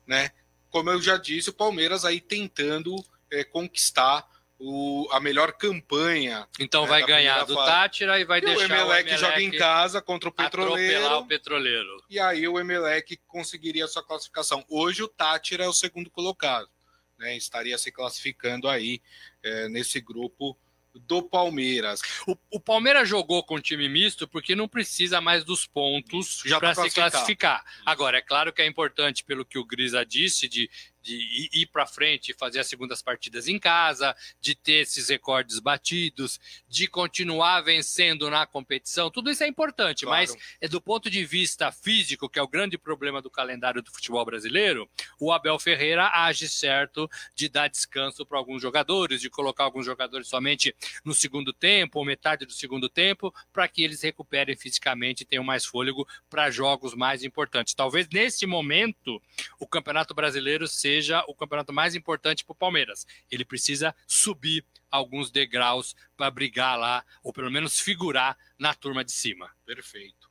né? 0.05 0.31
Como 0.69 0.89
eu 0.89 1.01
já 1.01 1.17
disse, 1.17 1.49
o 1.49 1.53
Palmeiras 1.53 2.03
aí 2.03 2.19
tentando 2.19 2.95
é, 3.31 3.43
conquistar 3.43 4.27
o, 4.59 5.07
a 5.11 5.19
melhor 5.19 5.53
campanha. 5.53 6.47
Então 6.59 6.83
né, 6.83 6.89
vai 6.89 7.05
ganhar 7.05 7.43
do 7.45 7.55
fase. 7.55 7.71
Tátira 7.71 8.19
e 8.19 8.25
vai 8.25 8.39
e 8.39 8.41
deixar 8.41 8.59
o 8.59 8.63
Emelec, 8.63 8.87
o 8.87 8.93
Emelec 8.93 9.17
joga 9.17 9.41
em 9.41 9.51
casa 9.51 10.01
contra 10.01 10.29
o 10.29 10.31
Petroleiro. 10.31 11.17
o 11.17 11.27
Petroleiro. 11.27 12.03
E 12.09 12.19
aí 12.19 12.47
o 12.47 12.59
Emelec 12.59 13.17
conseguiria 13.27 13.87
sua 13.87 14.03
classificação. 14.03 14.63
Hoje 14.69 15.03
o 15.03 15.07
Tátira 15.07 15.65
é 15.65 15.67
o 15.67 15.73
segundo 15.73 16.09
colocado. 16.09 16.69
Né, 17.17 17.37
estaria 17.37 17.77
se 17.77 17.93
classificando 17.93 18.67
aí 18.67 19.01
é, 19.41 19.69
nesse 19.69 20.01
grupo 20.01 20.57
do 20.93 21.21
Palmeiras. 21.21 22.01
O, 22.27 22.37
o, 22.51 22.59
Palmeiras 22.59 23.07
jogou 23.07 23.43
com 23.43 23.59
time 23.59 23.87
misto 23.87 24.27
porque 24.27 24.55
não 24.55 24.67
precisa 24.67 25.21
mais 25.21 25.43
dos 25.43 25.65
pontos 25.65 26.43
para 26.59 26.73
se 26.73 26.89
classificar. 26.89 27.63
Agora, 27.85 28.17
é 28.17 28.21
claro 28.21 28.51
que 28.53 28.61
é 28.61 28.65
importante, 28.65 29.23
pelo 29.23 29.45
que 29.45 29.57
o 29.57 29.65
Grisa 29.65 30.05
disse, 30.05 30.47
de 30.47 30.69
de 31.05 31.49
ir 31.53 31.67
para 31.67 31.85
frente, 31.85 32.33
fazer 32.33 32.59
as 32.59 32.67
segundas 32.67 32.99
partidas 32.99 33.47
em 33.47 33.59
casa, 33.59 34.15
de 34.41 34.55
ter 34.55 34.81
esses 34.81 35.07
recordes 35.07 35.59
batidos, 35.59 36.39
de 36.67 36.87
continuar 36.87 37.61
vencendo 37.61 38.27
na 38.29 38.47
competição. 38.47 39.11
Tudo 39.11 39.29
isso 39.29 39.43
é 39.43 39.47
importante, 39.47 40.05
claro. 40.05 40.19
mas 40.19 40.35
é 40.59 40.67
do 40.67 40.81
ponto 40.81 41.07
de 41.07 41.23
vista 41.23 41.71
físico, 41.71 42.27
que 42.27 42.39
é 42.39 42.41
o 42.41 42.47
grande 42.47 42.75
problema 42.75 43.21
do 43.21 43.29
calendário 43.29 43.83
do 43.83 43.91
futebol 43.91 44.25
brasileiro, 44.25 44.89
o 45.19 45.31
Abel 45.31 45.59
Ferreira 45.59 46.09
age 46.11 46.49
certo 46.49 47.07
de 47.35 47.47
dar 47.47 47.67
descanso 47.67 48.25
para 48.25 48.39
alguns 48.39 48.61
jogadores, 48.61 49.21
de 49.21 49.29
colocar 49.29 49.63
alguns 49.63 49.85
jogadores 49.85 50.27
somente 50.27 50.75
no 51.03 51.13
segundo 51.13 51.53
tempo 51.53 51.99
ou 51.99 52.05
metade 52.05 52.47
do 52.47 52.53
segundo 52.53 52.89
tempo, 52.89 53.31
para 53.53 53.67
que 53.67 53.83
eles 53.83 54.01
recuperem 54.01 54.55
fisicamente 54.55 55.21
e 55.21 55.25
tenham 55.25 55.43
mais 55.43 55.65
fôlego 55.65 56.07
para 56.27 56.49
jogos 56.49 56.95
mais 56.95 57.23
importantes. 57.23 57.75
Talvez 57.75 58.07
nesse 58.11 58.47
momento 58.47 59.21
o 59.59 59.67
Campeonato 59.67 60.15
Brasileiro 60.15 60.67
seja 60.67 60.94
seja 60.95 61.25
o 61.27 61.35
campeonato 61.35 61.73
mais 61.73 61.93
importante 61.93 62.45
para 62.45 62.53
o 62.53 62.55
Palmeiras. 62.55 63.05
Ele 63.29 63.43
precisa 63.43 63.93
subir 64.07 64.65
alguns 64.89 65.29
degraus 65.29 65.93
para 66.15 66.31
brigar 66.31 66.79
lá, 66.79 67.03
ou 67.21 67.33
pelo 67.33 67.51
menos 67.51 67.79
figurar 67.81 68.37
na 68.57 68.73
turma 68.73 69.03
de 69.03 69.11
cima. 69.11 69.51
Perfeito. 69.65 70.29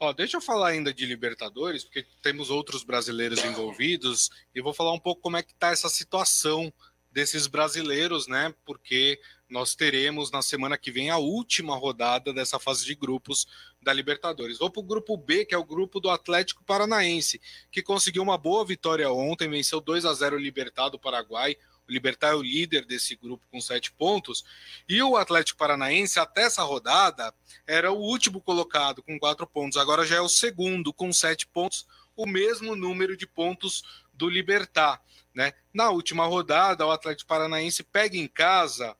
Ó, 0.00 0.12
deixa 0.12 0.38
eu 0.38 0.40
falar 0.40 0.70
ainda 0.70 0.92
de 0.92 1.06
Libertadores, 1.06 1.84
porque 1.84 2.04
temos 2.22 2.50
outros 2.50 2.82
brasileiros 2.82 3.44
envolvidos, 3.44 4.30
e 4.52 4.60
vou 4.60 4.74
falar 4.74 4.92
um 4.92 4.98
pouco 4.98 5.22
como 5.22 5.36
é 5.36 5.42
que 5.42 5.52
está 5.52 5.68
essa 5.68 5.88
situação 5.88 6.72
desses 7.10 7.46
brasileiros, 7.46 8.26
né? 8.26 8.54
Porque 8.64 9.20
nós 9.48 9.74
teremos 9.74 10.30
na 10.30 10.42
semana 10.42 10.78
que 10.78 10.92
vem 10.92 11.10
a 11.10 11.18
última 11.18 11.76
rodada 11.76 12.32
dessa 12.32 12.58
fase 12.58 12.84
de 12.84 12.94
grupos 12.94 13.46
da 13.82 13.92
Libertadores. 13.92 14.58
Vou 14.58 14.70
para 14.70 14.80
o 14.80 14.84
grupo 14.84 15.16
B, 15.16 15.44
que 15.44 15.54
é 15.54 15.58
o 15.58 15.64
grupo 15.64 15.98
do 15.98 16.08
Atlético 16.08 16.62
Paranaense, 16.64 17.40
que 17.70 17.82
conseguiu 17.82 18.22
uma 18.22 18.38
boa 18.38 18.64
vitória 18.64 19.10
ontem, 19.10 19.50
venceu 19.50 19.80
2 19.80 20.04
a 20.04 20.14
0 20.14 20.36
o 20.36 20.38
Libertad 20.38 20.92
do 20.92 20.98
Paraguai. 20.98 21.56
O 21.88 21.92
Libertar 21.92 22.28
é 22.28 22.34
o 22.36 22.42
líder 22.42 22.86
desse 22.86 23.16
grupo 23.16 23.44
com 23.50 23.60
sete 23.60 23.90
pontos. 23.90 24.44
E 24.88 25.02
o 25.02 25.16
Atlético 25.16 25.58
Paranaense, 25.58 26.20
até 26.20 26.42
essa 26.42 26.62
rodada, 26.62 27.34
era 27.66 27.90
o 27.90 27.98
último 27.98 28.40
colocado 28.40 29.02
com 29.02 29.18
quatro 29.18 29.44
pontos. 29.44 29.76
Agora 29.76 30.06
já 30.06 30.16
é 30.16 30.20
o 30.20 30.28
segundo 30.28 30.92
com 30.92 31.12
sete 31.12 31.48
pontos, 31.48 31.84
o 32.14 32.26
mesmo 32.26 32.76
número 32.76 33.16
de 33.16 33.26
pontos 33.26 33.82
do 34.20 34.28
Libertar. 34.28 35.02
Né? 35.34 35.54
Na 35.72 35.88
última 35.90 36.26
rodada, 36.26 36.86
o 36.86 36.90
Atlético 36.90 37.28
Paranaense 37.28 37.82
pega 37.82 38.16
em 38.16 38.28
casa 38.28 38.94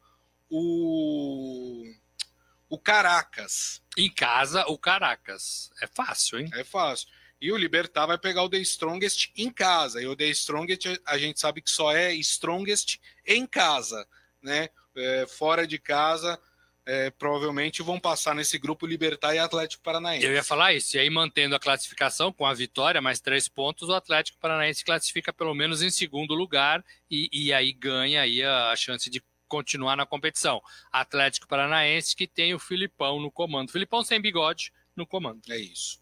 o, 0.48 1.84
o 2.68 2.78
Caracas. 2.78 3.82
Em 3.98 4.10
casa, 4.10 4.64
o 4.66 4.78
Caracas. 4.78 5.70
É 5.82 5.86
fácil, 5.86 6.40
hein? 6.40 6.50
É 6.54 6.64
fácil. 6.64 7.08
E 7.38 7.52
o 7.52 7.56
Libertar 7.56 8.06
vai 8.06 8.18
pegar 8.18 8.42
o 8.42 8.48
The 8.48 8.58
Strongest 8.58 9.30
em 9.36 9.50
casa. 9.50 10.00
E 10.00 10.06
o 10.06 10.16
The 10.16 10.28
Strongest 10.28 11.00
a 11.06 11.18
gente 11.18 11.38
sabe 11.38 11.60
que 11.60 11.70
só 11.70 11.92
é 11.92 12.14
Strongest 12.14 12.98
em 13.26 13.46
casa, 13.46 14.06
né? 14.42 14.70
É, 14.96 15.26
fora 15.26 15.66
de 15.66 15.78
casa, 15.78 16.40
é, 16.86 17.10
provavelmente 17.10 17.82
vão 17.82 18.00
passar 18.00 18.34
nesse 18.34 18.58
grupo 18.58 18.86
Libertar 18.86 19.34
e 19.34 19.38
Atlético 19.38 19.82
Paranaense. 19.82 20.24
Eu 20.24 20.32
ia 20.32 20.42
falar 20.42 20.72
isso. 20.72 20.96
E 20.96 21.00
aí, 21.00 21.10
mantendo 21.10 21.54
a 21.54 21.60
classificação 21.60 22.32
com 22.32 22.46
a 22.46 22.54
vitória, 22.54 23.00
mais 23.00 23.20
três 23.20 23.48
pontos, 23.48 23.88
o 23.88 23.94
Atlético 23.94 24.38
Paranaense 24.38 24.84
classifica 24.84 25.32
pelo 25.32 25.54
menos 25.54 25.82
em 25.82 25.90
segundo 25.90 26.34
lugar 26.34 26.84
e, 27.10 27.28
e 27.32 27.52
aí 27.52 27.72
ganha 27.72 28.22
aí 28.22 28.42
a, 28.42 28.70
a 28.70 28.76
chance 28.76 29.08
de 29.08 29.22
continuar 29.46 29.96
na 29.96 30.06
competição. 30.06 30.62
Atlético 30.92 31.48
Paranaense 31.48 32.14
que 32.14 32.26
tem 32.26 32.54
o 32.54 32.58
Filipão 32.58 33.20
no 33.20 33.30
comando. 33.30 33.72
Filipão 33.72 34.02
sem 34.02 34.20
bigode 34.20 34.72
no 34.96 35.06
comando. 35.06 35.40
É 35.50 35.58
isso. 35.58 36.00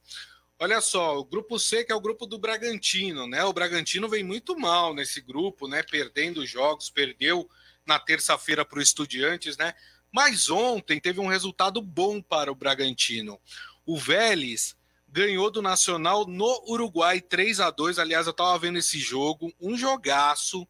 Olha 0.60 0.80
só, 0.80 1.16
o 1.18 1.24
grupo 1.24 1.56
C, 1.58 1.84
que 1.84 1.92
é 1.92 1.94
o 1.94 2.00
grupo 2.00 2.26
do 2.26 2.36
Bragantino, 2.36 3.28
né? 3.28 3.44
O 3.44 3.52
Bragantino 3.52 4.08
vem 4.08 4.24
muito 4.24 4.58
mal 4.58 4.92
nesse 4.92 5.20
grupo, 5.20 5.68
né? 5.68 5.84
Perdendo 5.84 6.44
jogos, 6.44 6.90
perdeu 6.90 7.48
na 7.86 7.98
terça-feira 7.98 8.64
para 8.64 8.80
o 8.80 8.82
Estudiantes, 8.82 9.56
né? 9.56 9.72
Mas 10.12 10.48
ontem 10.50 11.00
teve 11.00 11.20
um 11.20 11.26
resultado 11.26 11.80
bom 11.82 12.20
para 12.20 12.50
o 12.50 12.54
Bragantino. 12.54 13.38
O 13.84 13.96
Vélez 13.98 14.76
ganhou 15.10 15.50
do 15.50 15.62
Nacional 15.62 16.26
no 16.26 16.62
Uruguai 16.66 17.20
3 17.20 17.60
a 17.60 17.70
2 17.70 17.98
Aliás, 17.98 18.26
eu 18.26 18.32
estava 18.32 18.58
vendo 18.58 18.78
esse 18.78 18.98
jogo, 18.98 19.52
um 19.60 19.76
jogaço. 19.76 20.66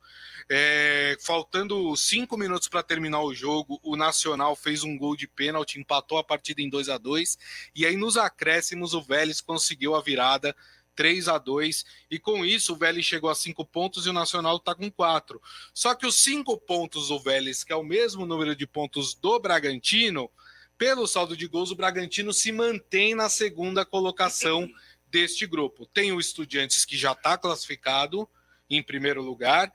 É, 0.50 1.14
faltando 1.20 1.94
cinco 1.94 2.34
minutos 2.38 2.68
para 2.68 2.82
terminar 2.82 3.20
o 3.20 3.34
jogo, 3.34 3.78
o 3.82 3.96
Nacional 3.96 4.56
fez 4.56 4.82
um 4.82 4.96
gol 4.96 5.14
de 5.14 5.28
pênalti, 5.28 5.78
empatou 5.78 6.16
a 6.16 6.24
partida 6.24 6.62
em 6.62 6.70
2 6.70 6.88
a 6.88 6.96
2 6.96 7.36
E 7.74 7.84
aí, 7.84 7.96
nos 7.96 8.16
acréscimos, 8.16 8.94
o 8.94 9.02
Vélez 9.02 9.42
conseguiu 9.42 9.94
a 9.94 10.00
virada 10.00 10.56
3 10.98 11.28
a 11.28 11.38
2 11.38 11.84
E 12.10 12.18
com 12.18 12.44
isso, 12.44 12.72
o 12.72 12.76
Vélez 12.76 13.06
chegou 13.06 13.30
a 13.30 13.34
cinco 13.36 13.64
pontos 13.64 14.04
e 14.04 14.10
o 14.10 14.12
Nacional 14.12 14.56
está 14.56 14.74
com 14.74 14.90
quatro. 14.90 15.40
Só 15.72 15.94
que 15.94 16.04
os 16.04 16.20
cinco 16.20 16.58
pontos 16.58 17.06
do 17.06 17.20
Vélez, 17.20 17.62
que 17.62 17.72
é 17.72 17.76
o 17.76 17.84
mesmo 17.84 18.26
número 18.26 18.56
de 18.56 18.66
pontos 18.66 19.14
do 19.14 19.38
Bragantino, 19.38 20.28
pelo 20.76 21.06
saldo 21.06 21.36
de 21.36 21.46
gols, 21.46 21.70
o 21.70 21.76
Bragantino 21.76 22.32
se 22.32 22.50
mantém 22.50 23.14
na 23.14 23.28
segunda 23.28 23.84
colocação 23.84 24.68
deste 25.08 25.46
grupo. 25.46 25.86
Tem 25.86 26.10
o 26.10 26.18
Estudiantes 26.18 26.84
que 26.84 26.96
já 26.96 27.12
está 27.12 27.38
classificado 27.38 28.28
em 28.68 28.82
primeiro 28.82 29.22
lugar 29.22 29.72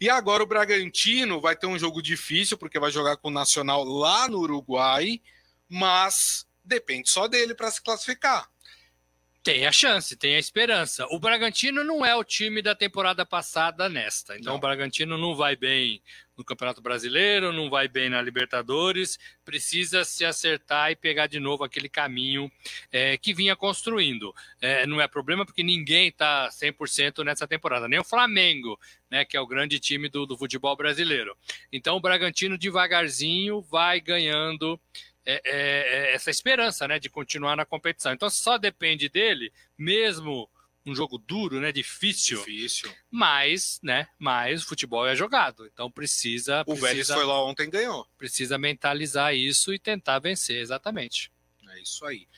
e 0.00 0.10
agora 0.10 0.42
o 0.42 0.46
Bragantino 0.46 1.40
vai 1.40 1.54
ter 1.54 1.68
um 1.68 1.78
jogo 1.78 2.02
difícil, 2.02 2.58
porque 2.58 2.80
vai 2.80 2.90
jogar 2.90 3.16
com 3.18 3.28
o 3.28 3.30
Nacional 3.32 3.84
lá 3.84 4.28
no 4.28 4.40
Uruguai, 4.40 5.22
mas 5.68 6.48
depende 6.64 7.08
só 7.10 7.28
dele 7.28 7.54
para 7.54 7.70
se 7.70 7.80
classificar. 7.80 8.50
Tem 9.44 9.66
a 9.66 9.72
chance, 9.72 10.16
tem 10.16 10.36
a 10.36 10.38
esperança. 10.38 11.06
O 11.10 11.18
Bragantino 11.18 11.84
não 11.84 12.04
é 12.04 12.16
o 12.16 12.24
time 12.24 12.62
da 12.62 12.74
temporada 12.74 13.26
passada 13.26 13.90
nesta. 13.90 14.38
Então 14.38 14.52
não. 14.52 14.56
o 14.56 14.60
Bragantino 14.60 15.18
não 15.18 15.36
vai 15.36 15.54
bem 15.54 16.02
no 16.34 16.42
Campeonato 16.42 16.80
Brasileiro, 16.80 17.52
não 17.52 17.68
vai 17.68 17.86
bem 17.86 18.08
na 18.08 18.22
Libertadores, 18.22 19.18
precisa 19.44 20.02
se 20.02 20.24
acertar 20.24 20.90
e 20.90 20.96
pegar 20.96 21.26
de 21.26 21.38
novo 21.38 21.62
aquele 21.62 21.90
caminho 21.90 22.50
é, 22.90 23.18
que 23.18 23.34
vinha 23.34 23.54
construindo. 23.54 24.34
É, 24.62 24.86
não 24.86 24.98
é 24.98 25.06
problema 25.06 25.44
porque 25.44 25.62
ninguém 25.62 26.08
está 26.08 26.48
100% 26.48 27.22
nessa 27.22 27.46
temporada, 27.46 27.86
nem 27.86 27.98
o 27.98 28.04
Flamengo, 28.04 28.80
né, 29.10 29.26
que 29.26 29.36
é 29.36 29.40
o 29.40 29.46
grande 29.46 29.78
time 29.78 30.08
do, 30.08 30.24
do 30.24 30.38
futebol 30.38 30.74
brasileiro. 30.74 31.36
Então 31.70 31.96
o 31.96 32.00
Bragantino 32.00 32.56
devagarzinho 32.56 33.60
vai 33.60 34.00
ganhando 34.00 34.80
é, 35.26 35.40
é, 35.44 35.52
é, 35.54 36.14
essa 36.14 36.30
esperança 36.30 36.86
né, 36.86 36.98
de 36.98 37.08
continuar 37.08 37.56
na 37.56 37.64
competição. 37.64 38.12
Então 38.12 38.28
só 38.28 38.58
depende 38.58 39.08
dele, 39.08 39.52
mesmo 39.76 40.48
um 40.86 40.94
jogo 40.94 41.16
duro, 41.16 41.60
né, 41.60 41.72
difícil. 41.72 42.38
Difícil. 42.38 42.92
Mas, 43.10 43.80
né, 43.82 44.06
mas 44.18 44.62
o 44.62 44.66
futebol 44.66 45.06
é 45.06 45.16
jogado, 45.16 45.66
então 45.66 45.90
precisa. 45.90 46.60
O 46.62 46.64
precisa, 46.64 46.86
Vélez 46.86 47.08
foi 47.08 47.24
lá 47.24 47.42
ontem 47.44 47.70
ganhou. 47.70 48.06
Precisa 48.18 48.58
mentalizar 48.58 49.34
isso 49.34 49.72
e 49.72 49.78
tentar 49.78 50.18
vencer, 50.18 50.60
exatamente. 50.60 51.32
É 51.70 51.80
isso 51.80 52.04
aí. 52.04 52.28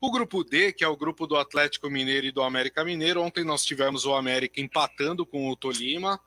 O 0.00 0.12
grupo 0.12 0.44
D, 0.44 0.72
que 0.72 0.84
é 0.84 0.88
o 0.88 0.96
grupo 0.96 1.26
do 1.26 1.36
Atlético 1.36 1.90
Mineiro 1.90 2.26
e 2.26 2.30
do 2.30 2.42
América 2.42 2.84
Mineiro, 2.84 3.20
ontem 3.20 3.42
nós 3.42 3.64
tivemos 3.64 4.06
o 4.06 4.14
América 4.14 4.60
empatando 4.60 5.26
com 5.26 5.50
o 5.50 5.56
Tolima, 5.56 6.20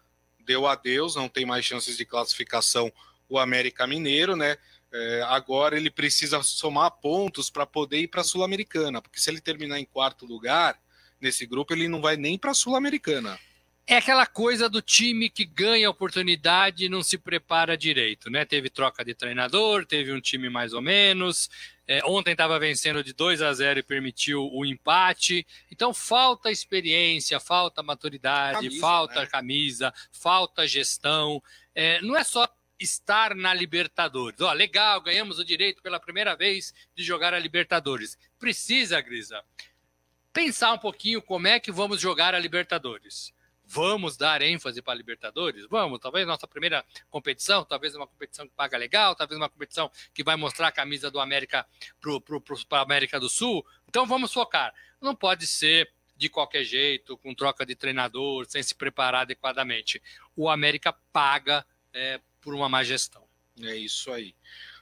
deu 0.45 0.67
adeus, 0.67 1.15
não 1.15 1.29
tem 1.29 1.45
mais 1.45 1.63
chances 1.63 1.95
de 1.95 2.05
classificação 2.05 2.91
o 3.29 3.39
América 3.39 3.87
Mineiro, 3.87 4.35
né? 4.35 4.57
É, 4.93 5.21
agora 5.27 5.77
ele 5.77 5.89
precisa 5.89 6.43
somar 6.43 6.91
pontos 6.91 7.49
para 7.49 7.65
poder 7.65 8.01
ir 8.01 8.07
para 8.07 8.21
a 8.21 8.25
Sul-Americana, 8.25 9.01
porque 9.01 9.19
se 9.19 9.29
ele 9.29 9.39
terminar 9.39 9.79
em 9.79 9.85
quarto 9.85 10.25
lugar 10.25 10.77
nesse 11.19 11.45
grupo, 11.45 11.73
ele 11.73 11.87
não 11.87 12.01
vai 12.01 12.17
nem 12.17 12.37
para 12.37 12.51
a 12.51 12.55
Sul-Americana. 12.55 13.39
É 13.87 13.97
aquela 13.97 14.25
coisa 14.25 14.69
do 14.69 14.81
time 14.81 15.29
que 15.29 15.43
ganha 15.43 15.89
oportunidade 15.89 16.85
e 16.85 16.89
não 16.89 17.03
se 17.03 17.17
prepara 17.17 17.77
direito, 17.77 18.29
né? 18.29 18.45
Teve 18.45 18.69
troca 18.69 19.03
de 19.03 19.13
treinador, 19.13 19.85
teve 19.85 20.13
um 20.13 20.21
time 20.21 20.49
mais 20.49 20.73
ou 20.73 20.81
menos. 20.81 21.49
É, 21.87 21.99
ontem 22.05 22.31
estava 22.31 22.57
vencendo 22.59 23.03
de 23.03 23.11
2 23.11 23.41
a 23.41 23.51
0 23.53 23.79
e 23.79 23.83
permitiu 23.83 24.49
o 24.53 24.65
empate. 24.65 25.45
Então 25.69 25.93
falta 25.93 26.51
experiência, 26.51 27.39
falta 27.39 27.83
maturidade, 27.83 28.67
camisa, 28.67 28.79
falta 28.79 29.19
né? 29.21 29.27
camisa, 29.27 29.93
falta 30.11 30.67
gestão. 30.67 31.43
É, 31.75 31.99
não 32.01 32.15
é 32.15 32.23
só 32.23 32.47
estar 32.81 33.35
na 33.35 33.53
Libertadores. 33.53 34.41
Ó, 34.41 34.49
oh, 34.49 34.53
legal, 34.53 34.99
ganhamos 35.01 35.39
o 35.39 35.45
direito 35.45 35.81
pela 35.81 35.99
primeira 35.99 36.35
vez 36.35 36.73
de 36.95 37.03
jogar 37.03 37.33
a 37.33 37.39
Libertadores. 37.39 38.17
Precisa, 38.39 38.99
Grisa, 39.01 39.43
pensar 40.33 40.73
um 40.73 40.77
pouquinho 40.77 41.21
como 41.21 41.47
é 41.47 41.59
que 41.59 41.71
vamos 41.71 42.01
jogar 42.01 42.33
a 42.33 42.39
Libertadores. 42.39 43.33
Vamos 43.63 44.17
dar 44.17 44.41
ênfase 44.41 44.81
para 44.81 44.93
a 44.93 44.97
Libertadores? 44.97 45.65
Vamos, 45.69 45.99
talvez 45.99 46.27
nossa 46.27 46.45
primeira 46.45 46.83
competição, 47.09 47.63
talvez 47.63 47.95
uma 47.95 48.05
competição 48.05 48.45
que 48.45 48.53
paga 48.53 48.77
legal, 48.77 49.15
talvez 49.15 49.37
uma 49.37 49.49
competição 49.49 49.89
que 50.13 50.23
vai 50.23 50.35
mostrar 50.35 50.67
a 50.67 50.71
camisa 50.71 51.09
do 51.09 51.21
América 51.21 51.65
para 52.67 52.79
a 52.79 52.83
América 52.83 53.17
do 53.17 53.29
Sul. 53.29 53.65
Então 53.87 54.05
vamos 54.05 54.33
focar. 54.33 54.73
Não 54.99 55.15
pode 55.15 55.47
ser 55.47 55.89
de 56.17 56.27
qualquer 56.27 56.63
jeito, 56.65 57.17
com 57.17 57.33
troca 57.33 57.65
de 57.65 57.73
treinador, 57.73 58.45
sem 58.45 58.61
se 58.61 58.75
preparar 58.75 59.21
adequadamente. 59.21 60.01
O 60.35 60.49
América 60.49 60.93
paga 61.13 61.65
é, 61.93 62.19
por 62.41 62.53
uma 62.53 62.67
má 62.67 62.83
gestão. 62.83 63.23
É 63.61 63.75
isso 63.75 64.11
aí. 64.11 64.35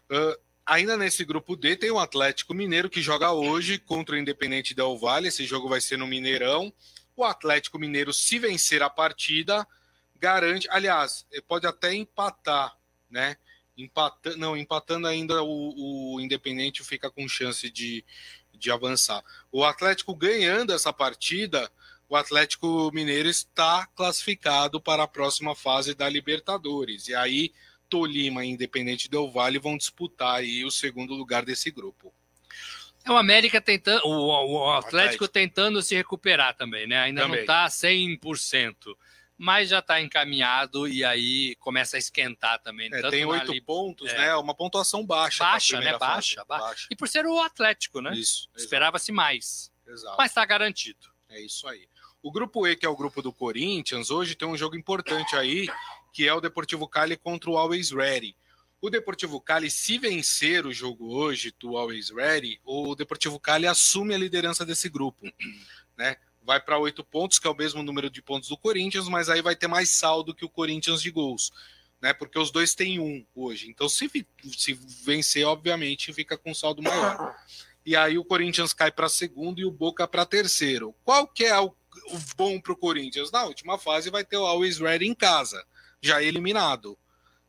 Uh, 0.09 0.39
ainda 0.65 0.95
nesse 0.95 1.25
grupo 1.25 1.55
D 1.55 1.75
tem 1.75 1.91
o 1.91 1.99
Atlético 1.99 2.53
Mineiro 2.53 2.89
que 2.89 3.01
joga 3.01 3.31
hoje 3.31 3.77
contra 3.77 4.15
o 4.15 4.17
Independente 4.17 4.73
Del 4.73 4.97
Valle. 4.97 5.27
Esse 5.27 5.45
jogo 5.45 5.67
vai 5.67 5.81
ser 5.81 5.97
no 5.97 6.07
Mineirão. 6.07 6.73
O 7.15 7.23
Atlético 7.23 7.77
Mineiro, 7.77 8.13
se 8.13 8.39
vencer 8.39 8.81
a 8.81 8.89
partida, 8.89 9.67
garante. 10.15 10.67
Aliás, 10.69 11.25
pode 11.47 11.67
até 11.67 11.93
empatar, 11.93 12.75
né? 13.09 13.35
Empata, 13.77 14.35
não, 14.35 14.57
empatando 14.57 15.07
ainda 15.07 15.41
o, 15.41 16.15
o 16.15 16.21
Independente 16.21 16.83
fica 16.83 17.09
com 17.09 17.27
chance 17.27 17.69
de, 17.69 18.05
de 18.53 18.71
avançar. 18.71 19.23
O 19.51 19.63
Atlético 19.63 20.13
ganhando 20.13 20.73
essa 20.73 20.91
partida, 20.91 21.71
o 22.09 22.15
Atlético 22.15 22.91
Mineiro 22.91 23.29
está 23.29 23.85
classificado 23.95 24.81
para 24.81 25.03
a 25.03 25.07
próxima 25.07 25.55
fase 25.55 25.93
da 25.93 26.09
Libertadores. 26.09 27.07
E 27.07 27.13
aí 27.13 27.53
Tolima 27.87 28.43
e 28.43 28.49
Independente 28.49 29.09
Del 29.09 29.29
Vale 29.29 29.59
vão 29.59 29.77
disputar 29.77 30.35
aí 30.35 30.65
o 30.65 30.71
segundo 30.71 31.13
lugar 31.13 31.45
desse 31.45 31.69
grupo. 31.69 32.13
É 33.05 33.11
o 33.11 33.17
América 33.17 33.61
tentando, 33.61 34.01
o, 34.05 34.09
o 34.09 34.69
Atlético, 34.71 34.87
Atlético, 34.87 35.27
tentando 35.27 35.81
se 35.81 35.95
recuperar 35.95 36.55
também, 36.55 36.87
né? 36.87 36.99
Ainda 36.99 37.21
também. 37.21 37.37
não 37.37 37.41
está 37.41 37.67
100%, 37.67 38.75
mas 39.37 39.69
já 39.69 39.79
está 39.79 40.01
encaminhado 40.01 40.87
e 40.87 41.03
aí 41.05 41.55
começa 41.55 41.95
a 41.95 41.99
esquentar 41.99 42.59
também. 42.59 42.89
É, 42.91 43.09
tem 43.09 43.23
oito 43.23 43.53
pontos, 43.63 44.11
é. 44.11 44.17
né? 44.17 44.35
Uma 44.35 44.53
pontuação 44.53 45.05
baixa. 45.05 45.43
Baixa, 45.43 45.79
né? 45.79 45.97
Baixa, 45.97 46.43
baixa, 46.43 46.65
baixa, 46.65 46.87
E 46.91 46.95
por 46.95 47.07
ser 47.07 47.25
o 47.25 47.39
Atlético, 47.39 48.01
né? 48.01 48.13
Isso. 48.13 48.49
Esperava-se 48.55 49.11
mais. 49.11 49.71
Exato. 49.87 50.17
Mas 50.17 50.31
está 50.31 50.43
garantido. 50.45 51.07
É 51.29 51.39
isso 51.39 51.67
aí. 51.67 51.87
O 52.21 52.31
grupo 52.31 52.67
E, 52.67 52.75
que 52.75 52.85
é 52.85 52.89
o 52.89 52.95
grupo 52.95 53.21
do 53.21 53.31
Corinthians, 53.31 54.09
hoje 54.09 54.35
tem 54.35 54.47
um 54.47 54.57
jogo 54.57 54.75
importante 54.75 55.35
aí, 55.37 55.69
que 56.11 56.27
é 56.27 56.33
o 56.33 56.41
Deportivo 56.41 56.85
Cali 56.87 57.15
contra 57.15 57.49
o 57.49 57.57
Always 57.57 57.91
Ready. 57.91 58.35
O 58.81 58.89
Deportivo 58.89 59.39
Cali, 59.39 59.71
se 59.71 59.97
vencer 59.97 60.65
o 60.65 60.73
jogo 60.73 61.13
hoje 61.13 61.53
do 61.57 61.77
Always 61.77 62.09
Ready, 62.09 62.59
o 62.65 62.93
Deportivo 62.93 63.39
Cali 63.39 63.67
assume 63.67 64.13
a 64.13 64.17
liderança 64.17 64.65
desse 64.65 64.89
grupo, 64.89 65.25
né? 65.97 66.17
Vai 66.43 66.59
para 66.59 66.77
oito 66.77 67.03
pontos, 67.03 67.39
que 67.39 67.47
é 67.47 67.49
o 67.49 67.55
mesmo 67.55 67.83
número 67.83 68.09
de 68.09 68.21
pontos 68.21 68.49
do 68.49 68.57
Corinthians, 68.57 69.07
mas 69.07 69.29
aí 69.29 69.41
vai 69.41 69.55
ter 69.55 69.67
mais 69.67 69.89
saldo 69.89 70.33
que 70.33 70.43
o 70.43 70.49
Corinthians 70.49 71.01
de 71.01 71.11
gols, 71.11 71.51
né? 72.01 72.13
Porque 72.13 72.37
os 72.37 72.51
dois 72.51 72.75
têm 72.75 72.99
um 72.99 73.25
hoje. 73.33 73.69
Então, 73.69 73.87
se, 73.87 74.09
se 74.57 74.73
vencer, 75.05 75.45
obviamente, 75.45 76.11
fica 76.11 76.37
com 76.37 76.53
saldo 76.53 76.81
maior. 76.81 77.33
E 77.85 77.95
aí 77.95 78.17
o 78.17 78.25
Corinthians 78.25 78.73
cai 78.73 78.91
para 78.91 79.07
segundo 79.07 79.59
e 79.59 79.65
o 79.65 79.71
Boca 79.71 80.07
para 80.07 80.25
terceiro. 80.25 80.93
Qual 81.03 81.27
que 81.27 81.45
é 81.45 81.59
o, 81.59 81.73
bom 82.35 82.59
para 82.59 82.73
o 82.73 82.77
Corinthians? 82.77 83.31
Na 83.31 83.43
última 83.43 83.77
fase 83.77 84.09
vai 84.09 84.23
ter 84.23 84.37
o 84.37 84.45
Always 84.45 84.79
Ready 84.79 85.05
em 85.05 85.13
casa 85.13 85.63
já 86.01 86.21
eliminado. 86.23 86.97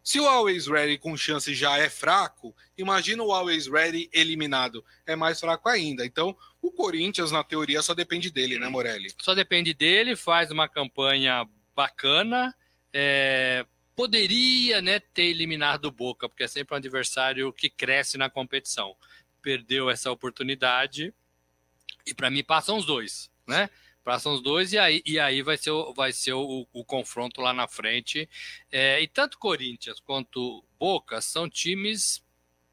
Se 0.02 0.18
o 0.18 0.26
Always 0.26 0.66
Ready 0.66 0.98
com 0.98 1.16
chance 1.16 1.54
já 1.54 1.76
é 1.78 1.90
fraco, 1.90 2.54
imagina 2.76 3.22
o 3.22 3.32
Always 3.32 3.66
Ready 3.66 4.08
eliminado. 4.12 4.84
É 5.06 5.14
mais 5.14 5.38
fraco 5.38 5.68
ainda. 5.68 6.04
Então, 6.06 6.36
o 6.62 6.72
Corinthians, 6.72 7.30
na 7.30 7.44
teoria, 7.44 7.82
só 7.82 7.94
depende 7.94 8.30
dele, 8.30 8.58
né, 8.58 8.68
Morelli? 8.68 9.12
Só 9.20 9.34
depende 9.34 9.74
dele, 9.74 10.16
faz 10.16 10.50
uma 10.50 10.68
campanha 10.68 11.46
bacana. 11.76 12.54
É, 12.92 13.66
poderia 13.94 14.80
né, 14.80 14.98
ter 14.98 15.24
eliminado 15.24 15.84
o 15.84 15.92
Boca, 15.92 16.28
porque 16.28 16.44
é 16.44 16.48
sempre 16.48 16.74
um 16.74 16.78
adversário 16.78 17.52
que 17.52 17.68
cresce 17.68 18.16
na 18.16 18.30
competição. 18.30 18.96
Perdeu 19.42 19.90
essa 19.90 20.10
oportunidade 20.10 21.14
e, 22.06 22.14
para 22.14 22.30
mim, 22.30 22.42
passam 22.42 22.78
os 22.78 22.86
dois, 22.86 23.30
né? 23.46 23.68
Passam 24.02 24.34
os 24.34 24.42
dois 24.42 24.72
e 24.72 24.78
aí, 24.78 25.02
e 25.04 25.18
aí 25.18 25.42
vai 25.42 25.56
ser, 25.56 25.70
o, 25.70 25.92
vai 25.92 26.12
ser 26.12 26.32
o, 26.32 26.66
o 26.72 26.84
confronto 26.84 27.40
lá 27.40 27.52
na 27.52 27.68
frente. 27.68 28.28
É, 28.72 29.00
e 29.00 29.06
tanto 29.06 29.38
Corinthians 29.38 30.00
quanto 30.00 30.64
Boca 30.78 31.20
são 31.20 31.48
times 31.48 32.22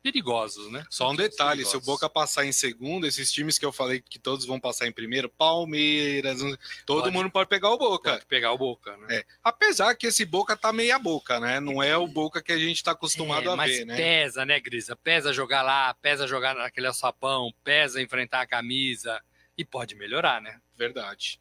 perigosos, 0.02 0.72
né? 0.72 0.86
Só 0.90 1.12
um 1.12 1.16
detalhe: 1.16 1.66
se 1.66 1.76
o 1.76 1.82
Boca 1.82 2.10
passar 2.10 2.46
em 2.46 2.52
segundo, 2.52 3.06
esses 3.06 3.32
times 3.32 3.58
que 3.58 3.66
eu 3.66 3.72
falei 3.72 4.02
que 4.02 4.18
todos 4.18 4.46
vão 4.46 4.60
passar 4.60 4.88
em 4.88 4.92
primeiro, 4.92 5.30
Palmeiras, 5.30 6.40
todo 6.86 7.04
pode, 7.04 7.14
mundo 7.14 7.30
pode 7.30 7.50
pegar 7.50 7.72
o 7.72 7.78
Boca. 7.78 8.12
Pode 8.12 8.26
pegar 8.26 8.54
o 8.54 8.58
Boca, 8.58 8.96
né? 8.98 9.18
É. 9.18 9.26
Apesar 9.44 9.96
que 9.96 10.08
esse 10.08 10.24
Boca 10.26 10.56
tá 10.56 10.72
meia 10.72 10.98
boca, 10.98 11.40
né? 11.40 11.60
Não 11.60 11.84
é 11.84 11.98
o 11.98 12.08
Boca 12.08 12.42
que 12.42 12.52
a 12.52 12.58
gente 12.58 12.84
tá 12.84 12.92
acostumado 12.92 13.50
é, 13.50 13.54
a 13.54 13.66
ver, 13.66 13.86
né? 13.86 13.96
Pesa, 13.96 14.46
né, 14.46 14.60
Grisa? 14.60 14.96
Pesa 14.96 15.34
jogar 15.34 15.62
lá, 15.62 15.94
pesa 15.96 16.28
jogar 16.28 16.56
naquele 16.56 16.88
alçapão, 16.88 17.54
pesa 17.64 18.02
enfrentar 18.02 18.42
a 18.42 18.48
camisa. 18.48 19.22
E 19.58 19.66
pode 19.66 19.96
melhorar, 19.96 20.42
né? 20.42 20.62
Verdade. 20.78 21.40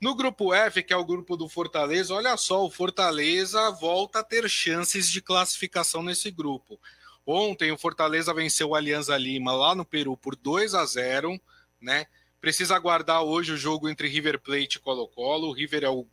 No 0.00 0.16
grupo 0.16 0.52
F, 0.52 0.82
que 0.82 0.92
é 0.92 0.96
o 0.96 1.04
grupo 1.04 1.36
do 1.36 1.48
Fortaleza, 1.48 2.12
olha 2.12 2.36
só, 2.36 2.64
o 2.64 2.70
Fortaleza 2.70 3.70
volta 3.70 4.18
a 4.18 4.24
ter 4.24 4.50
chances 4.50 5.08
de 5.08 5.22
classificação 5.22 6.02
nesse 6.02 6.28
grupo. 6.30 6.80
Ontem 7.24 7.70
o 7.70 7.78
Fortaleza 7.78 8.34
venceu 8.34 8.70
o 8.70 8.74
Alianza 8.74 9.16
Lima 9.16 9.52
lá 9.52 9.76
no 9.76 9.84
Peru 9.84 10.16
por 10.16 10.34
2 10.34 10.74
a 10.74 10.84
0, 10.84 11.40
né? 11.80 12.06
Precisa 12.40 12.74
aguardar 12.74 13.22
hoje 13.22 13.52
o 13.52 13.56
jogo 13.56 13.88
entre 13.88 14.08
River 14.08 14.40
Plate 14.40 14.78
e 14.78 14.80
Colo-Colo. 14.80 15.50
O 15.50 15.52
River 15.52 15.84
é 15.84 15.88
o 15.88 16.04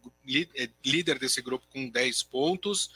é 0.56 0.70
líder 0.86 1.18
desse 1.18 1.42
grupo 1.42 1.66
com 1.74 1.90
10 1.90 2.22
pontos 2.22 2.92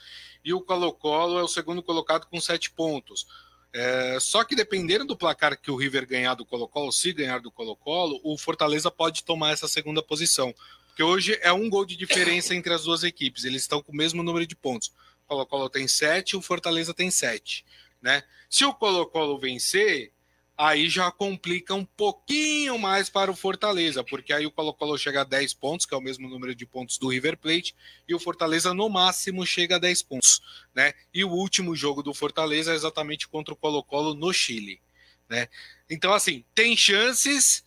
e 0.45 0.53
o 0.53 0.61
Colo-Colo 0.61 1.39
é 1.39 1.43
o 1.43 1.47
segundo 1.47 1.81
colocado 1.81 2.27
com 2.27 2.39
7 2.39 2.69
pontos. 2.69 3.25
É, 3.73 4.19
só 4.19 4.43
que 4.43 4.55
dependendo 4.55 5.03
do 5.03 5.17
placar 5.17 5.59
que 5.59 5.71
o 5.71 5.75
River 5.75 6.05
ganhar 6.05 6.35
do 6.35 6.45
Colo-Colo, 6.45 6.91
se 6.91 7.11
ganhar 7.11 7.39
do 7.39 7.51
Colo-Colo, 7.51 8.21
o 8.23 8.37
Fortaleza 8.37 8.91
pode 8.91 9.23
tomar 9.23 9.51
essa 9.51 9.67
segunda 9.67 10.03
posição. 10.03 10.53
Porque 10.87 11.01
hoje 11.01 11.39
é 11.41 11.51
um 11.51 11.67
gol 11.67 11.83
de 11.83 11.97
diferença 11.97 12.53
entre 12.53 12.71
as 12.71 12.83
duas 12.83 13.03
equipes. 13.03 13.45
Eles 13.45 13.63
estão 13.63 13.81
com 13.81 13.91
o 13.91 13.95
mesmo 13.95 14.21
número 14.21 14.45
de 14.45 14.55
pontos. 14.55 14.89
O 15.25 15.29
Colo-Colo 15.29 15.69
tem 15.69 15.87
sete, 15.87 16.37
o 16.37 16.41
Fortaleza 16.41 16.93
tem 16.93 17.09
sete. 17.09 17.65
Né? 17.99 18.21
Se 18.47 18.63
o 18.63 18.73
Colo-Colo 18.73 19.39
vencer, 19.39 20.11
aí 20.57 20.87
já 20.87 21.11
complica 21.11 21.73
um 21.73 21.83
pouquinho 21.83 22.77
mais 22.77 23.09
para 23.09 23.31
o 23.31 23.35
Fortaleza, 23.35 24.03
porque 24.03 24.31
aí 24.31 24.45
o 24.45 24.51
Colo-Colo 24.51 24.97
chega 24.97 25.21
a 25.21 25.23
10 25.23 25.53
pontos, 25.55 25.85
que 25.85 25.93
é 25.93 25.97
o 25.97 26.01
mesmo 26.01 26.29
número 26.29 26.53
de 26.53 26.65
pontos 26.65 26.97
do 26.97 27.09
River 27.09 27.37
Plate, 27.37 27.75
e 28.07 28.13
o 28.13 28.19
Fortaleza 28.19 28.73
no 28.73 28.89
máximo 28.89 29.45
chega 29.45 29.77
a 29.77 29.79
10 29.79 30.03
pontos, 30.03 30.41
né? 30.73 30.93
E 31.13 31.23
o 31.23 31.31
último 31.31 31.75
jogo 31.75 32.03
do 32.03 32.13
Fortaleza 32.13 32.71
é 32.71 32.75
exatamente 32.75 33.27
contra 33.27 33.53
o 33.53 33.57
Colo-Colo 33.57 34.13
no 34.13 34.31
Chile, 34.31 34.79
né? 35.27 35.47
Então 35.89 36.13
assim, 36.13 36.43
tem 36.53 36.77
chances, 36.77 37.65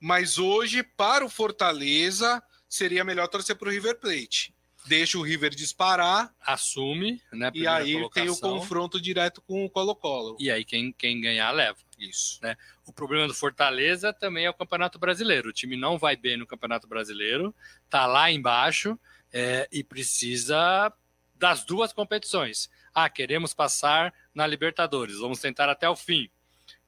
mas 0.00 0.38
hoje 0.38 0.82
para 0.82 1.24
o 1.24 1.30
Fortaleza 1.30 2.42
seria 2.68 3.04
melhor 3.04 3.28
torcer 3.28 3.56
para 3.56 3.68
o 3.68 3.72
River 3.72 3.98
Plate 4.00 4.55
deixa 4.86 5.18
o 5.18 5.22
River 5.22 5.54
disparar. 5.54 6.34
Assume, 6.40 7.20
né? 7.32 7.50
E 7.54 7.66
aí 7.66 7.94
colocação. 7.94 8.24
tem 8.24 8.30
o 8.30 8.40
confronto 8.40 9.00
direto 9.00 9.42
com 9.42 9.64
o 9.64 9.70
Colo-Colo. 9.70 10.36
E 10.38 10.50
aí 10.50 10.64
quem, 10.64 10.92
quem 10.92 11.20
ganhar 11.20 11.50
leva. 11.50 11.78
Isso. 11.98 12.38
Né? 12.42 12.56
O 12.84 12.92
problema 12.92 13.26
do 13.26 13.34
Fortaleza 13.34 14.12
também 14.12 14.44
é 14.44 14.50
o 14.50 14.54
Campeonato 14.54 14.98
Brasileiro. 14.98 15.48
O 15.48 15.52
time 15.52 15.76
não 15.76 15.98
vai 15.98 16.16
bem 16.16 16.36
no 16.36 16.46
Campeonato 16.46 16.86
Brasileiro, 16.86 17.54
tá 17.88 18.06
lá 18.06 18.30
embaixo 18.30 18.98
é, 19.32 19.68
e 19.72 19.82
precisa 19.82 20.92
das 21.34 21.64
duas 21.64 21.92
competições. 21.92 22.70
Ah, 22.94 23.08
queremos 23.08 23.52
passar 23.52 24.12
na 24.34 24.46
Libertadores, 24.46 25.18
vamos 25.18 25.40
tentar 25.40 25.68
até 25.68 25.88
o 25.88 25.96
fim. 25.96 26.30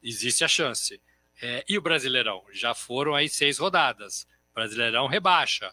Existe 0.02 0.44
a 0.44 0.48
chance. 0.48 1.00
É, 1.40 1.64
e 1.68 1.78
o 1.78 1.82
Brasileirão? 1.82 2.44
Já 2.52 2.74
foram 2.74 3.14
aí 3.14 3.28
seis 3.28 3.58
rodadas. 3.58 4.26
Brasileirão 4.54 5.06
rebaixa 5.06 5.72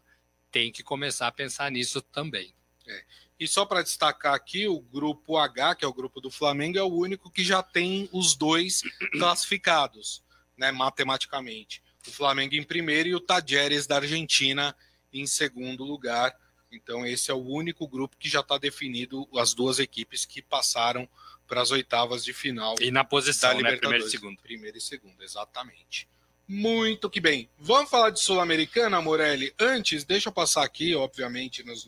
tem 0.55 0.71
que 0.71 0.81
começar 0.81 1.27
a 1.27 1.31
pensar 1.33 1.69
nisso 1.69 2.01
também. 2.01 2.53
É. 2.87 3.03
E 3.37 3.45
só 3.45 3.65
para 3.65 3.81
destacar 3.81 4.33
aqui, 4.33 4.69
o 4.69 4.79
grupo 4.79 5.35
H, 5.35 5.75
que 5.75 5.83
é 5.83 5.87
o 5.87 5.93
grupo 5.93 6.21
do 6.21 6.31
Flamengo, 6.31 6.77
é 6.77 6.81
o 6.81 6.93
único 6.93 7.29
que 7.29 7.43
já 7.43 7.61
tem 7.61 8.07
os 8.13 8.35
dois 8.35 8.81
classificados, 9.19 10.23
né, 10.57 10.71
matematicamente. 10.71 11.83
O 12.07 12.11
Flamengo 12.11 12.55
em 12.55 12.63
primeiro 12.63 13.09
e 13.09 13.15
o 13.15 13.19
Tajeres 13.19 13.85
da 13.85 13.97
Argentina 13.97 14.73
em 15.11 15.27
segundo 15.27 15.83
lugar. 15.83 16.33
Então, 16.71 17.05
esse 17.05 17.29
é 17.29 17.33
o 17.33 17.45
único 17.45 17.85
grupo 17.85 18.15
que 18.15 18.29
já 18.29 18.39
está 18.39 18.57
definido 18.57 19.27
as 19.37 19.53
duas 19.53 19.77
equipes 19.77 20.23
que 20.23 20.41
passaram 20.41 21.05
para 21.45 21.61
as 21.61 21.69
oitavas 21.69 22.23
de 22.23 22.31
final. 22.31 22.75
E 22.79 22.91
na 22.91 23.03
posição, 23.03 23.59
né? 23.59 23.75
Primeiro 23.75 24.07
e 24.07 24.09
segundo. 24.09 24.41
Primeiro 24.41 24.77
e 24.77 24.81
segundo, 24.81 25.21
exatamente. 25.21 26.07
Muito 26.47 27.09
que 27.09 27.19
bem. 27.19 27.49
Vamos 27.57 27.89
falar 27.89 28.11
de 28.11 28.19
Sul-Americana, 28.19 29.01
Morelli? 29.01 29.51
Antes, 29.59 30.03
deixa 30.03 30.29
eu 30.29 30.33
passar 30.33 30.63
aqui, 30.63 30.93
obviamente, 30.93 31.63
nos, 31.63 31.87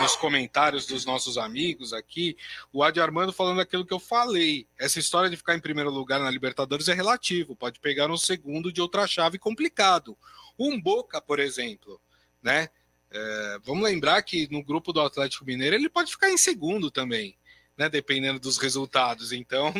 nos, 0.00 0.16
comentários 0.16 0.86
dos 0.86 1.04
nossos 1.04 1.36
amigos 1.36 1.92
aqui, 1.92 2.34
o 2.72 2.82
Adi 2.82 3.00
Armando 3.00 3.34
falando 3.34 3.60
aquilo 3.60 3.84
que 3.84 3.92
eu 3.92 4.00
falei. 4.00 4.66
Essa 4.78 4.98
história 4.98 5.28
de 5.28 5.36
ficar 5.36 5.54
em 5.54 5.60
primeiro 5.60 5.90
lugar 5.90 6.20
na 6.20 6.30
Libertadores 6.30 6.88
é 6.88 6.94
relativo, 6.94 7.54
pode 7.54 7.80
pegar 7.80 8.10
um 8.10 8.16
segundo 8.16 8.72
de 8.72 8.80
outra 8.80 9.06
chave 9.06 9.38
complicado. 9.38 10.16
Um 10.58 10.80
Boca, 10.80 11.20
por 11.20 11.38
exemplo, 11.38 12.00
né? 12.42 12.70
É, 13.10 13.58
vamos 13.62 13.84
lembrar 13.84 14.22
que 14.22 14.48
no 14.50 14.64
grupo 14.64 14.90
do 14.90 15.02
Atlético 15.02 15.44
Mineiro 15.44 15.76
ele 15.76 15.90
pode 15.90 16.10
ficar 16.10 16.30
em 16.30 16.38
segundo 16.38 16.90
também, 16.90 17.36
né? 17.76 17.90
Dependendo 17.90 18.40
dos 18.40 18.56
resultados. 18.56 19.32
Então, 19.32 19.70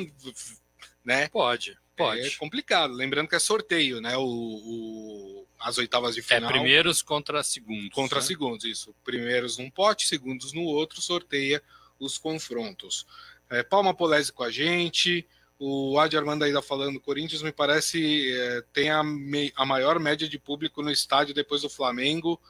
né? 1.03 1.29
Pode. 1.29 1.79
Pode. 2.02 2.20
É 2.20 2.30
complicado. 2.36 2.92
Lembrando 2.92 3.28
que 3.28 3.36
é 3.36 3.38
sorteio, 3.38 4.00
né? 4.00 4.16
O, 4.16 4.22
o 4.24 5.46
as 5.62 5.78
oitavas 5.78 6.14
de 6.14 6.20
é 6.20 6.24
final. 6.24 6.50
É 6.50 6.52
primeiros 6.52 7.02
contra 7.02 7.42
segundos. 7.42 7.90
Contra 7.90 8.20
né? 8.20 8.26
segundos, 8.26 8.64
isso. 8.64 8.94
Primeiros 9.04 9.58
num 9.58 9.70
pote, 9.70 10.06
segundos 10.06 10.52
no 10.52 10.62
outro, 10.62 11.00
sorteia 11.00 11.62
os 11.98 12.18
confrontos. 12.18 13.06
É, 13.48 13.62
Palma 13.62 13.94
Polese 13.94 14.32
com 14.32 14.42
a 14.42 14.50
gente. 14.50 15.26
O 15.58 15.98
Adi 15.98 16.16
Armando 16.16 16.42
ainda 16.42 16.60
falando, 16.60 17.00
Corinthians 17.00 17.42
me 17.42 17.52
parece 17.52 18.32
é, 18.32 18.64
tem 18.72 18.90
a, 18.90 19.02
me, 19.04 19.52
a, 19.54 19.64
maior 19.64 20.00
média 20.00 20.28
de 20.28 20.36
público 20.36 20.82
no 20.82 20.90
estádio 20.90 21.32
depois 21.32 21.62
do 21.62 21.70
Flamengo, 21.70 22.40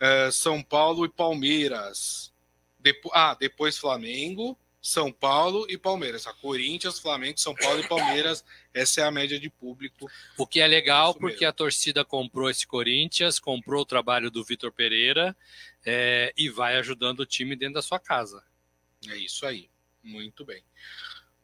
é, 0.00 0.30
São 0.32 0.60
Paulo 0.60 1.04
e 1.04 1.08
Palmeiras. 1.08 2.32
Depo 2.76 3.08
ah, 3.12 3.36
depois 3.38 3.78
Flamengo, 3.78 4.58
São 4.80 5.12
Paulo 5.12 5.66
e 5.68 5.76
Palmeiras. 5.76 6.26
A 6.26 6.32
Corinthians, 6.32 6.98
Flamengo, 6.98 7.38
São 7.38 7.54
Paulo 7.54 7.80
e 7.80 7.88
Palmeiras. 7.88 8.44
Essa 8.72 9.02
é 9.02 9.04
a 9.04 9.10
média 9.10 9.38
de 9.38 9.50
público. 9.50 10.10
O 10.38 10.46
que 10.46 10.60
é 10.60 10.66
legal 10.66 11.14
porque 11.14 11.44
a 11.44 11.52
torcida 11.52 12.04
comprou 12.04 12.48
esse 12.48 12.66
Corinthians, 12.66 13.38
comprou 13.38 13.82
o 13.82 13.86
trabalho 13.86 14.30
do 14.30 14.44
Vitor 14.44 14.72
Pereira 14.72 15.36
é, 15.84 16.32
e 16.36 16.48
vai 16.48 16.76
ajudando 16.76 17.20
o 17.20 17.26
time 17.26 17.54
dentro 17.54 17.74
da 17.74 17.82
sua 17.82 17.98
casa. 17.98 18.42
É 19.08 19.16
isso 19.16 19.44
aí. 19.46 19.68
Muito 20.02 20.44
bem. 20.44 20.62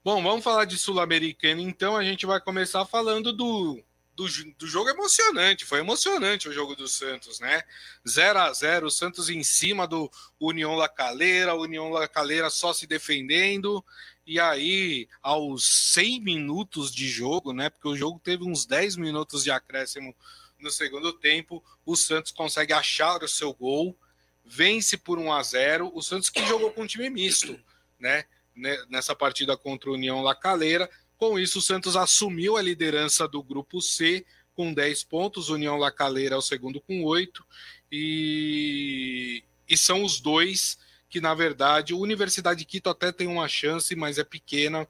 Bom, 0.03 0.23
vamos 0.23 0.45
falar 0.45 0.65
de 0.65 0.79
Sul-Americana, 0.79 1.61
então 1.61 1.97
a 1.97 2.05
gente 2.05 2.25
vai 2.25 2.41
começar 2.41 2.85
falando 2.87 3.33
do, 3.33 3.83
do, 4.17 4.27
do, 4.55 4.67
jogo 4.67 4.89
emocionante. 4.89 5.67
Foi 5.67 5.79
emocionante 5.79 6.49
o 6.49 6.53
jogo 6.53 6.75
do 6.75 6.89
Santos, 6.89 7.39
né? 7.39 7.63
0 8.09 8.39
a 8.39 8.53
0 8.53 8.87
o 8.87 8.91
Santos 8.91 9.29
em 9.29 9.45
cima 9.45 9.87
do 9.87 10.11
União 10.41 10.75
La 10.75 10.89
Calera, 10.89 11.55
União 11.55 11.91
La 11.91 12.09
Calera 12.09 12.49
só 12.49 12.73
se 12.73 12.87
defendendo. 12.87 13.85
E 14.27 14.41
aí, 14.41 15.07
aos 15.23 15.93
100 15.93 16.21
minutos 16.23 16.93
de 16.93 17.09
jogo, 17.09 17.53
né? 17.53 17.69
Porque 17.69 17.87
o 17.87 17.97
jogo 17.97 18.19
teve 18.19 18.43
uns 18.43 18.65
10 18.65 18.97
minutos 18.97 19.45
de 19.45 19.51
acréscimo 19.51 20.17
no 20.59 20.71
segundo 20.71 21.13
tempo, 21.13 21.63
o 21.85 21.95
Santos 21.95 22.33
consegue 22.33 22.73
achar 22.73 23.23
o 23.23 23.29
seu 23.29 23.53
gol, 23.53 23.97
vence 24.43 24.97
por 24.97 25.19
1 25.19 25.33
a 25.33 25.43
0 25.43 25.93
O 25.95 26.03
Santos 26.03 26.31
que 26.31 26.45
jogou 26.47 26.71
com 26.73 26.83
um 26.83 26.87
time 26.87 27.11
misto, 27.11 27.59
né? 27.99 28.25
Né, 28.55 28.75
nessa 28.89 29.15
partida 29.15 29.55
contra 29.55 29.91
o 29.91 29.93
União 29.93 30.23
La 30.23 30.35
Calera. 30.35 30.89
Com 31.19 31.39
isso, 31.39 31.59
o 31.59 31.63
Santos 31.63 31.97
assumiu 31.97 32.57
a 32.57 32.63
liderança 32.63 33.27
do 33.27 33.43
grupo 33.43 33.81
C 33.81 34.25
com 34.55 34.73
10 34.73 35.05
pontos, 35.05 35.51
União 35.51 35.77
La 35.77 35.91
Calera 35.91 36.35
é 36.35 36.39
o 36.39 36.43
segundo 36.43 36.81
com 36.81 37.05
8, 37.05 37.45
e, 37.93 39.45
e 39.69 39.77
são 39.77 40.03
os 40.03 40.19
dois 40.19 40.79
que, 41.09 41.21
na 41.21 41.35
verdade, 41.35 41.93
a 41.93 41.97
Universidade 41.97 42.61
de 42.61 42.65
Quito 42.65 42.89
até 42.89 43.13
tem 43.13 43.27
uma 43.27 43.47
chance, 43.49 43.95
mas 43.95 44.19
é 44.19 44.25
pequena. 44.25 44.89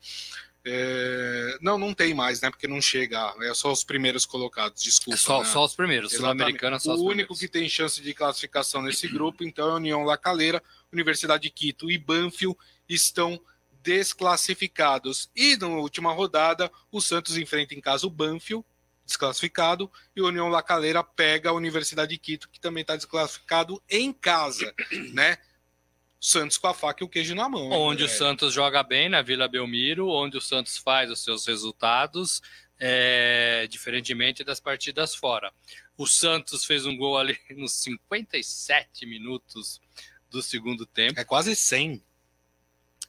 É... 0.64 1.58
Não, 1.60 1.78
não 1.78 1.92
tem 1.92 2.14
mais, 2.14 2.40
né? 2.40 2.50
Porque 2.50 2.66
não 2.66 2.80
chega. 2.80 3.34
É 3.42 3.54
só 3.54 3.70
os 3.70 3.84
primeiros 3.84 4.24
colocados, 4.24 4.82
desculpa. 4.82 5.16
É 5.16 5.20
só, 5.20 5.38
né? 5.40 5.44
só 5.44 5.64
os 5.64 5.74
primeiros, 5.74 6.12
Sul-Americana 6.12 6.78
só 6.78 6.90
O 6.90 6.94
único 6.94 7.08
primeiros. 7.08 7.38
que 7.38 7.48
tem 7.48 7.68
chance 7.68 8.00
de 8.00 8.14
classificação 8.14 8.82
nesse 8.82 9.06
grupo, 9.06 9.44
então, 9.44 9.68
é 9.68 9.72
a 9.72 9.74
União 9.74 10.02
La 10.04 10.16
Calera, 10.16 10.62
Universidade 10.92 11.44
de 11.44 11.50
Quito 11.50 11.90
e 11.90 11.98
Banfield 11.98 12.56
estão 12.88 13.40
desclassificados. 13.86 15.30
E 15.34 15.56
na 15.56 15.68
última 15.68 16.12
rodada, 16.12 16.70
o 16.90 17.00
Santos 17.00 17.36
enfrenta 17.36 17.72
em 17.72 17.80
casa 17.80 18.04
o 18.04 18.10
Banfield, 18.10 18.66
desclassificado, 19.04 19.88
e 20.16 20.20
o 20.20 20.26
União 20.26 20.48
La 20.48 20.60
Calera 20.60 21.04
pega 21.04 21.50
a 21.50 21.52
Universidade 21.52 22.10
de 22.10 22.18
Quito, 22.18 22.48
que 22.48 22.58
também 22.58 22.80
está 22.80 22.96
desclassificado 22.96 23.80
em 23.88 24.12
casa, 24.12 24.74
né? 25.14 25.38
Santos 26.20 26.58
com 26.58 26.66
a 26.66 26.74
faca 26.74 27.04
e 27.04 27.06
o 27.06 27.08
queijo 27.08 27.36
na 27.36 27.48
mão. 27.48 27.70
Onde 27.70 28.02
o 28.02 28.08
Santos 28.08 28.52
joga 28.52 28.82
bem 28.82 29.08
na 29.08 29.22
Vila 29.22 29.46
Belmiro, 29.46 30.08
onde 30.08 30.36
o 30.36 30.40
Santos 30.40 30.76
faz 30.76 31.08
os 31.08 31.22
seus 31.22 31.46
resultados, 31.46 32.42
é, 32.80 33.68
diferentemente 33.70 34.42
das 34.42 34.58
partidas 34.58 35.14
fora. 35.14 35.52
O 35.96 36.08
Santos 36.08 36.64
fez 36.64 36.84
um 36.84 36.96
gol 36.96 37.16
ali 37.16 37.38
nos 37.56 37.74
57 37.74 39.06
minutos 39.06 39.80
do 40.28 40.42
segundo 40.42 40.84
tempo. 40.84 41.20
É 41.20 41.24
quase 41.24 41.54
100. 41.54 42.02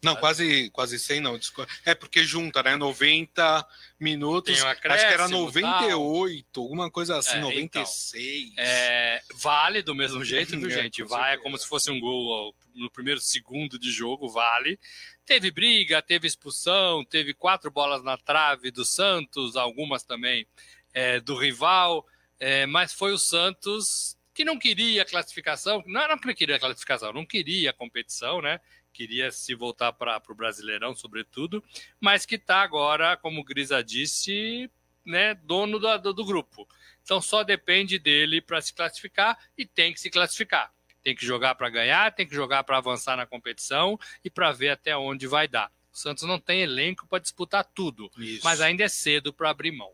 Não, 0.04 0.16
quase, 0.16 0.70
quase 0.72 1.00
100 1.00 1.20
não. 1.22 1.40
É 1.86 1.96
porque 1.96 2.24
junta, 2.24 2.62
né? 2.62 2.76
90 2.76 3.68
minutos. 4.00 4.62
Acho 4.62 4.82
que 4.82 4.88
era 4.88 5.28
98, 5.28 6.48
tal. 6.52 6.64
alguma 6.64 6.92
coisa 6.92 7.18
assim, 7.18 7.38
é, 7.38 7.42
96. 7.42 8.52
Então, 8.52 8.64
é, 8.64 9.22
vale 9.36 9.82
do 9.82 9.96
mesmo 9.96 10.24
jeito, 10.24 10.58
viu, 10.58 10.70
é, 10.70 10.84
gente? 10.84 11.04
Vai 11.04 11.36
é 11.36 11.38
como 11.38 11.58
se 11.58 11.68
fosse 11.68 11.90
um 11.90 12.00
gol 12.00 12.56
no 12.76 12.92
primeiro 12.92 13.20
segundo 13.20 13.80
de 13.80 13.92
jogo, 13.92 14.30
vale. 14.30 14.80
Teve 15.26 15.52
briga, 15.52 16.02
teve 16.02 16.28
expulsão, 16.28 17.04
teve 17.04 17.34
quatro 17.34 17.70
bolas 17.72 18.04
na 18.04 18.18
trave 18.18 18.72
do 18.72 18.86
Santos, 18.86 19.56
algumas 19.56 20.04
também 20.04 20.48
é, 20.94 21.20
do 21.20 21.36
rival, 21.36 22.06
é, 22.40 22.66
mas 22.66 22.94
foi 22.94 23.12
o 23.14 23.18
Santos 23.18 24.16
que 24.34 24.46
não 24.46 24.60
queria 24.60 25.02
a 25.02 25.06
classificação, 25.06 25.84
não 25.88 26.08
não 26.08 26.18
queria 26.18 26.58
a 26.58 26.60
classificação, 26.60 27.12
não 27.12 27.26
queria 27.26 27.72
a 27.72 27.74
competição, 27.74 28.40
né? 28.40 28.62
Queria 28.98 29.32
se 29.32 29.54
voltar 29.54 29.94
para 29.94 30.20
o 30.28 30.34
Brasileirão, 30.34 30.96
sobretudo, 30.96 31.64
mas 32.00 32.26
que 32.26 32.34
está 32.34 32.64
agora, 32.64 33.16
como 33.16 33.42
o 33.42 33.44
Grisa 33.44 33.84
disse, 33.84 34.72
né, 35.06 35.36
dono 35.36 35.78
do, 35.78 35.98
do, 36.00 36.14
do 36.16 36.26
grupo. 36.26 36.68
Então 37.04 37.22
só 37.22 37.44
depende 37.44 38.00
dele 38.00 38.42
para 38.42 38.60
se 38.60 38.74
classificar 38.74 39.38
e 39.56 39.68
tem 39.68 39.94
que 39.94 40.00
se 40.00 40.10
classificar. 40.10 40.74
Tem 41.04 41.16
que 41.16 41.24
jogar 41.24 41.54
para 41.54 41.70
ganhar, 41.70 42.12
tem 42.12 42.28
que 42.28 42.34
jogar 42.34 42.64
para 42.64 42.78
avançar 42.78 43.16
na 43.16 43.28
competição 43.28 44.00
e 44.26 44.32
para 44.32 44.52
ver 44.52 44.70
até 44.70 44.98
onde 44.98 45.28
vai 45.28 45.48
dar. 45.48 45.72
O 45.94 45.98
Santos 45.98 46.24
não 46.24 46.40
tem 46.40 46.62
elenco 46.62 47.08
para 47.08 47.20
disputar 47.20 47.64
tudo, 47.64 48.12
Isso. 48.18 48.44
mas 48.44 48.62
ainda 48.62 48.84
é 48.84 48.90
cedo 48.90 49.32
para 49.32 49.52
abrir 49.52 49.72
mão. 49.72 49.94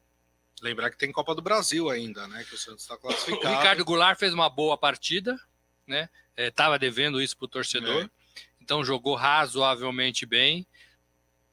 Lembrar 0.61 0.89
que 0.89 0.97
tem 0.97 1.11
Copa 1.11 1.35
do 1.35 1.41
Brasil 1.41 1.89
ainda, 1.89 2.25
né? 2.29 2.45
Que 2.45 2.55
o 2.55 2.57
Santos 2.57 2.83
está 2.83 2.97
classificado. 2.97 3.53
O 3.53 3.57
Ricardo 3.57 3.83
Goulart 3.83 4.17
fez 4.17 4.33
uma 4.33 4.49
boa 4.49 4.77
partida, 4.77 5.37
né? 5.85 6.09
Estava 6.37 6.77
é, 6.77 6.79
devendo 6.79 7.21
isso 7.21 7.37
para 7.37 7.45
o 7.45 7.49
torcedor. 7.49 8.03
É 8.03 8.22
então 8.63 8.83
jogou 8.83 9.15
razoavelmente 9.15 10.25
bem. 10.25 10.65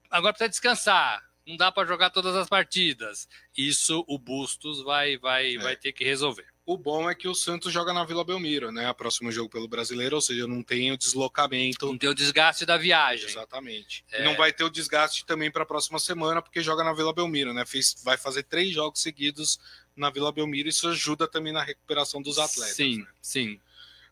Agora 0.08 0.32
precisa 0.32 0.48
descansar. 0.48 1.28
Não 1.46 1.56
dá 1.56 1.72
para 1.72 1.88
jogar 1.88 2.10
todas 2.10 2.36
as 2.36 2.48
partidas. 2.48 3.28
Isso 3.56 4.04
o 4.06 4.18
Bustos 4.18 4.82
vai, 4.82 5.18
vai, 5.18 5.56
é. 5.56 5.58
vai 5.58 5.76
ter 5.76 5.92
que 5.92 6.04
resolver. 6.04 6.46
O 6.64 6.76
bom 6.76 7.10
é 7.10 7.14
que 7.16 7.26
o 7.26 7.34
Santos 7.34 7.72
joga 7.72 7.92
na 7.92 8.04
Vila 8.04 8.22
Belmiro, 8.22 8.70
né? 8.70 8.86
A 8.86 8.94
próximo 8.94 9.32
jogo 9.32 9.50
pelo 9.50 9.66
Brasileiro, 9.66 10.14
ou 10.14 10.22
seja, 10.22 10.46
não 10.46 10.62
tem 10.62 10.92
o 10.92 10.96
deslocamento. 10.96 11.86
Não 11.86 11.98
tem 11.98 12.08
o 12.08 12.14
desgaste 12.14 12.64
da 12.64 12.76
viagem. 12.76 13.28
Exatamente. 13.28 14.04
É... 14.12 14.20
E 14.20 14.24
não 14.24 14.36
vai 14.36 14.52
ter 14.52 14.62
o 14.62 14.70
desgaste 14.70 15.26
também 15.26 15.50
para 15.50 15.64
a 15.64 15.66
próxima 15.66 15.98
semana, 15.98 16.40
porque 16.40 16.62
joga 16.62 16.84
na 16.84 16.92
Vila 16.92 17.12
Belmiro, 17.12 17.52
né? 17.52 17.66
Fez, 17.66 18.00
vai 18.04 18.16
fazer 18.16 18.44
três 18.44 18.72
jogos 18.72 19.02
seguidos 19.02 19.58
na 19.96 20.10
Vila 20.10 20.30
Belmiro, 20.30 20.68
isso 20.68 20.88
ajuda 20.88 21.26
também 21.26 21.52
na 21.52 21.62
recuperação 21.62 22.22
dos 22.22 22.38
atletas. 22.38 22.76
Sim, 22.76 22.98
né? 22.98 23.06
sim. 23.20 23.60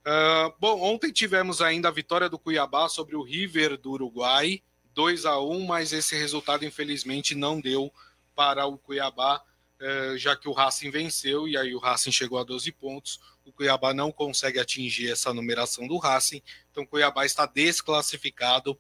Uh, 0.07 0.55
bom, 0.59 0.81
ontem 0.81 1.13
tivemos 1.13 1.61
ainda 1.61 1.89
a 1.89 1.93
vitória 1.93 2.29
do 2.29 2.39
Cuiabá 2.39 2.89
sobre 2.89 3.17
o 3.17 3.23
River 3.23 3.77
do 3.77 3.91
Uruguai, 3.93 4.63
2 4.95 5.27
a 5.27 5.39
1 5.39 5.67
mas 5.67 5.93
esse 5.93 6.17
resultado 6.17 6.65
infelizmente 6.65 7.35
não 7.35 7.61
deu 7.61 7.93
para 8.35 8.67
o 8.67 8.79
Cuiabá, 8.79 9.43
uh, 9.81 10.17
já 10.17 10.35
que 10.35 10.49
o 10.49 10.53
Racing 10.53 10.91
venceu 10.91 11.47
e 11.47 11.57
aí 11.57 11.75
o 11.75 11.79
Racing 11.79 12.13
chegou 12.13 12.39
a 12.39 12.45
12 12.45 12.73
pontos. 12.73 13.21
O 13.45 13.53
Cuiabá 13.53 13.93
não 13.93 14.13
consegue 14.13 14.59
atingir 14.59 15.11
essa 15.11 15.33
numeração 15.33 15.87
do 15.87 15.99
Racing, 15.99 16.43
então 16.71 16.85
o 16.85 16.87
Cuiabá 16.87 17.27
está 17.27 17.47
desclassificado 17.47 18.79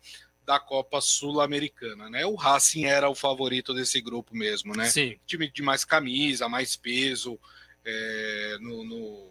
da 0.49 0.59
Copa 0.59 0.99
Sul-Americana, 1.03 2.09
né? 2.09 2.25
O 2.25 2.35
Racing 2.35 2.87
era 2.87 3.11
o 3.11 3.15
favorito 3.15 3.75
desse 3.75 4.01
grupo 4.01 4.35
mesmo, 4.35 4.75
né? 4.75 4.87
Sim. 4.89 5.19
Time 5.27 5.51
de 5.51 5.61
mais 5.61 5.85
camisa, 5.85 6.49
mais 6.49 6.75
peso 6.75 7.39
é, 7.85 8.57
no, 8.59 8.83
no 8.83 9.31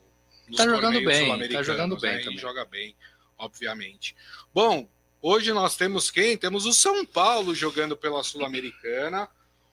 tá 0.56 0.66
jogando 0.66 1.04
bem, 1.04 1.50
tá 1.50 1.64
jogando 1.64 2.00
bem, 2.00 2.26
né? 2.26 2.38
joga 2.38 2.66
bem, 2.66 2.96
obviamente. 3.38 4.16
Bom, 4.54 4.88
hoje 5.22 5.52
nós 5.52 5.76
temos 5.76 6.10
quem? 6.10 6.38
Temos 6.38 6.66
o 6.66 6.74
São 6.74 7.06
Paulo 7.06 7.54
jogando 7.54 7.98
pela 7.98 8.24
Sul-Americana. 8.24 9.30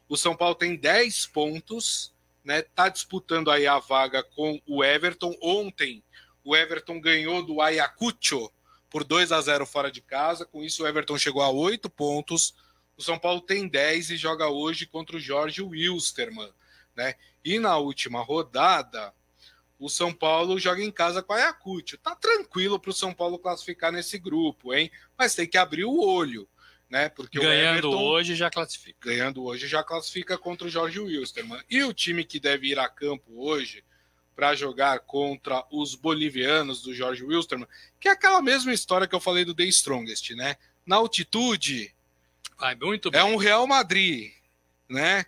O 0.09 0.17
São 0.17 0.37
Paulo 0.37 0.55
tem 0.55 0.77
10 0.77 1.27
pontos, 1.27 2.13
né? 2.45 2.63
Tá 2.63 2.89
disputando 2.89 3.51
aí 3.51 3.67
a 3.67 3.79
vaga 3.79 4.23
com 4.23 4.61
o 4.67 4.85
Everton. 4.85 5.35
Ontem 5.41 6.03
o 6.45 6.55
Everton 6.55 7.01
ganhou 7.01 7.43
do 7.43 7.61
Ayacucho 7.61 8.51
por 8.91 9.03
2 9.03 9.33
a 9.33 9.41
0 9.41 9.65
fora 9.67 9.91
de 9.91 10.01
casa. 10.01 10.45
Com 10.45 10.63
isso 10.63 10.83
o 10.83 10.87
Everton 10.87 11.19
chegou 11.19 11.43
a 11.43 11.51
8 11.51 11.89
pontos. 11.89 12.55
O 12.97 13.03
São 13.03 13.19
Paulo 13.19 13.41
tem 13.41 13.67
10 13.67 14.11
e 14.11 14.17
joga 14.17 14.49
hoje 14.49 14.87
contra 14.87 15.17
o 15.17 15.21
Jorge 15.21 15.63
Wilstermann, 15.63 16.53
né? 16.95 17.15
E 17.45 17.59
na 17.59 17.77
última 17.77 18.23
rodada, 18.23 19.13
o 19.79 19.89
São 19.89 20.13
Paulo 20.13 20.59
joga 20.59 20.83
em 20.83 20.91
casa 20.91 21.23
com 21.23 21.33
a 21.33 21.37
Ayacucho. 21.37 21.99
Tá 21.99 22.15
tranquilo 22.15 22.79
para 22.79 22.91
o 22.91 22.95
São 22.95 23.13
Paulo 23.13 23.39
classificar 23.39 23.93
nesse 23.93 24.19
grupo, 24.19 24.73
hein? 24.73 24.91
Mas 25.19 25.35
tem 25.35 25.47
que 25.47 25.59
abrir 25.59 25.85
o 25.85 26.01
olho, 26.01 26.49
né? 26.89 27.09
Porque 27.09 27.39
ganhando 27.39 27.91
o 27.91 27.91
Everton, 27.91 28.03
hoje 28.03 28.35
já 28.35 28.51
classifica. 28.51 29.09
Ganhando 29.09 29.45
hoje 29.45 29.67
já 29.67 29.83
classifica 29.83 30.39
contra 30.39 30.67
o 30.67 30.71
Jorge 30.71 31.01
Wilstermann. 31.01 31.63
E 31.69 31.83
o 31.83 31.93
time 31.93 32.25
que 32.25 32.39
deve 32.39 32.69
ir 32.69 32.79
a 32.79 32.89
campo 32.89 33.31
hoje 33.37 33.85
para 34.35 34.55
jogar 34.55 35.01
contra 35.01 35.65
os 35.71 35.95
bolivianos 35.95 36.83
do 36.83 36.93
Jorge 36.93 37.23
Wilstermann, 37.25 37.69
que 38.01 38.09
é 38.09 38.13
aquela 38.13 38.43
mesma 38.43 38.73
história 38.73 39.07
que 39.07 39.15
eu 39.15 39.21
falei 39.21 39.45
do 39.45 39.55
The 39.55 39.65
Strongest, 39.65 40.31
né? 40.31 40.57
Na 40.85 40.97
altitude, 40.97 41.95
Vai 42.59 42.75
muito 42.75 43.11
bem. 43.11 43.21
é 43.21 43.25
um 43.25 43.37
Real 43.37 43.67
Madrid, 43.67 44.33
né? 44.89 45.25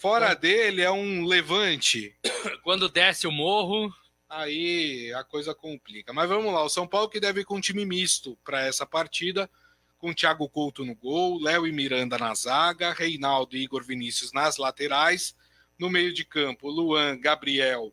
Fora 0.00 0.32
dele 0.32 0.80
é 0.80 0.90
um 0.90 1.24
levante. 1.24 2.14
Quando 2.62 2.88
desce 2.88 3.26
o 3.26 3.32
morro. 3.32 3.92
Aí 4.28 5.12
a 5.14 5.24
coisa 5.24 5.52
complica. 5.54 6.12
Mas 6.12 6.28
vamos 6.28 6.52
lá, 6.52 6.62
o 6.62 6.68
São 6.68 6.86
Paulo 6.86 7.08
que 7.08 7.18
deve 7.18 7.40
ir 7.40 7.44
com 7.44 7.56
um 7.56 7.60
time 7.60 7.84
misto 7.84 8.38
para 8.44 8.64
essa 8.64 8.86
partida, 8.86 9.50
com 9.96 10.14
Thiago 10.14 10.48
Couto 10.48 10.84
no 10.84 10.94
gol, 10.94 11.42
Léo 11.42 11.66
e 11.66 11.72
Miranda 11.72 12.16
na 12.16 12.32
zaga, 12.34 12.92
Reinaldo 12.92 13.56
e 13.56 13.62
Igor 13.62 13.82
Vinícius 13.82 14.32
nas 14.32 14.56
laterais, 14.56 15.34
no 15.78 15.90
meio 15.90 16.12
de 16.12 16.24
campo, 16.24 16.68
Luan, 16.68 17.18
Gabriel, 17.18 17.92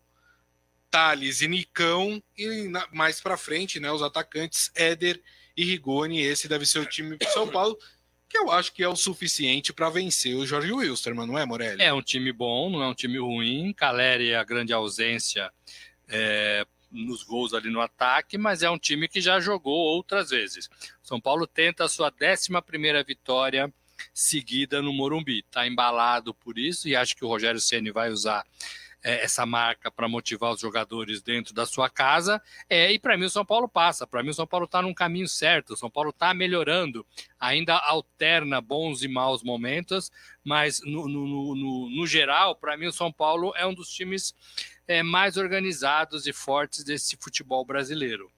Thales 0.92 1.42
e 1.42 1.48
Nicão, 1.48 2.22
e 2.38 2.70
mais 2.92 3.20
para 3.22 3.38
frente, 3.38 3.80
né, 3.80 3.92
os 3.92 4.04
atacantes 4.04 4.72
Éder 4.76 5.22
e 5.58 5.64
Rigoni. 5.64 6.22
Esse 6.22 6.48
deve 6.48 6.66
ser 6.66 6.80
o 6.80 6.86
time 6.86 7.18
do 7.18 7.26
São 7.30 7.48
Paulo, 7.48 7.80
que 8.36 8.42
eu 8.42 8.52
acho 8.52 8.74
que 8.74 8.84
é 8.84 8.90
o 8.90 8.96
suficiente 8.98 9.72
para 9.72 9.90
vencer 9.90 10.36
o 10.36 10.46
Jorge 10.46 10.74
Wilstermann, 10.74 11.26
não 11.26 11.38
é, 11.38 11.46
Morelli? 11.46 11.82
É 11.82 11.94
um 11.94 12.02
time 12.02 12.34
bom, 12.34 12.70
não 12.70 12.84
é 12.84 12.88
um 12.88 12.94
time 12.94 13.18
ruim. 13.18 13.72
Caleri 13.72 14.36
a 14.36 14.44
grande 14.44 14.74
ausência 14.74 15.50
é, 16.10 16.66
nos 16.92 17.24
gols 17.24 17.54
ali 17.54 17.70
no 17.70 17.80
ataque, 17.80 18.38
mas 18.38 18.62
é 18.62 18.70
um 18.70 18.78
time 18.78 19.08
que 19.08 19.22
já 19.22 19.40
jogou 19.40 19.74
outras 19.74 20.32
vezes. 20.32 20.70
São 21.02 21.20
Paulo 21.20 21.48
tenta 21.48 21.86
a 21.86 21.90
sua 21.90 22.12
11 22.12 22.50
vitória 23.08 23.74
seguida 24.14 24.82
no 24.82 24.92
Morumbi. 24.92 25.40
Está 25.40 25.66
embalado 25.66 26.34
por 26.34 26.60
isso 26.60 26.90
e 26.90 26.96
acho 26.96 27.16
que 27.16 27.24
o 27.24 27.30
Rogério 27.30 27.62
Ceni 27.62 27.90
vai 27.90 28.10
usar 28.10 28.46
é, 29.06 29.24
essa 29.24 29.46
marca 29.46 29.92
para 29.92 30.10
motivar 30.10 30.52
os 30.52 30.60
jogadores 30.60 31.22
dentro 31.22 31.54
da 31.54 31.64
sua 31.64 31.88
casa. 31.88 32.42
É, 32.68 32.92
e 32.92 32.98
para 32.98 33.16
mim 33.16 33.26
o 33.26 33.30
São 33.30 33.46
Paulo 33.46 33.70
passa. 33.70 34.08
Para 34.08 34.24
mim 34.24 34.30
o 34.30 34.34
São 34.34 34.48
Paulo 34.48 34.66
está 34.66 34.82
num 34.82 34.96
caminho 34.96 35.28
certo. 35.28 35.74
O 35.74 35.78
São 35.78 35.92
Paulo 35.92 36.10
está 36.10 36.34
melhorando. 36.34 37.06
Ainda 37.40 37.78
alterna 37.78 38.60
bons 38.60 39.04
e 39.04 39.08
maus 39.08 39.44
momentos, 39.44 40.12
mas 40.44 40.82
no, 40.84 41.08
no, 41.08 41.56
no, 41.56 41.90
no 41.92 42.08
geral, 42.08 42.56
para 42.56 42.76
mim 42.76 42.88
o 42.88 42.92
São 42.92 43.14
Paulo 43.14 43.54
é 43.56 43.64
um 43.64 43.76
dos 43.76 43.90
times 43.90 44.34
é, 44.88 45.04
mais 45.04 45.38
organizados 45.38 46.26
e 46.26 46.34
fortes 46.34 46.84
desse 46.84 47.16
futebol 47.16 47.64
brasileiro. 47.64 48.32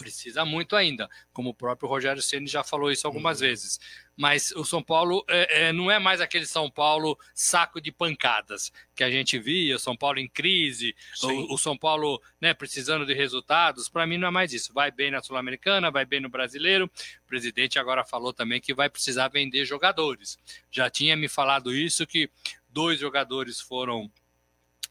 Precisa 0.00 0.46
muito 0.46 0.74
ainda, 0.74 1.10
como 1.30 1.50
o 1.50 1.54
próprio 1.54 1.86
Rogério 1.86 2.22
Ceni 2.22 2.46
já 2.46 2.64
falou 2.64 2.90
isso 2.90 3.06
algumas 3.06 3.38
uhum. 3.38 3.48
vezes. 3.48 3.78
Mas 4.16 4.50
o 4.52 4.64
São 4.64 4.82
Paulo 4.82 5.22
é, 5.28 5.68
é, 5.68 5.72
não 5.74 5.90
é 5.90 5.98
mais 5.98 6.22
aquele 6.22 6.46
São 6.46 6.70
Paulo 6.70 7.18
saco 7.34 7.78
de 7.82 7.92
pancadas 7.92 8.72
que 8.94 9.04
a 9.04 9.10
gente 9.10 9.38
via, 9.38 9.76
o 9.76 9.78
São 9.78 9.94
Paulo 9.94 10.18
em 10.18 10.26
crise, 10.26 10.96
o, 11.22 11.54
o, 11.54 11.58
São 11.58 11.76
Paulo 11.76 12.18
né, 12.40 12.54
precisando 12.54 13.04
de 13.04 13.12
resultados. 13.12 13.90
Para 13.90 14.06
mim 14.06 14.16
não 14.16 14.28
é 14.28 14.30
mais 14.30 14.54
isso. 14.54 14.72
Vai 14.72 14.90
bem 14.90 15.10
na 15.10 15.22
Sul-Americana, 15.22 15.90
vai 15.90 16.06
bem 16.06 16.20
no 16.20 16.30
Brasileiro. 16.30 16.86
O 16.86 17.26
presidente 17.26 17.78
agora 17.78 18.02
falou 18.02 18.32
também 18.32 18.58
que 18.58 18.72
vai 18.72 18.88
precisar 18.88 19.28
vender 19.28 19.66
jogadores. 19.66 20.38
Já 20.70 20.88
tinha 20.88 21.14
me 21.14 21.28
falado 21.28 21.74
isso 21.74 22.06
que 22.06 22.30
dois 22.70 22.98
jogadores 22.98 23.60
foram 23.60 24.10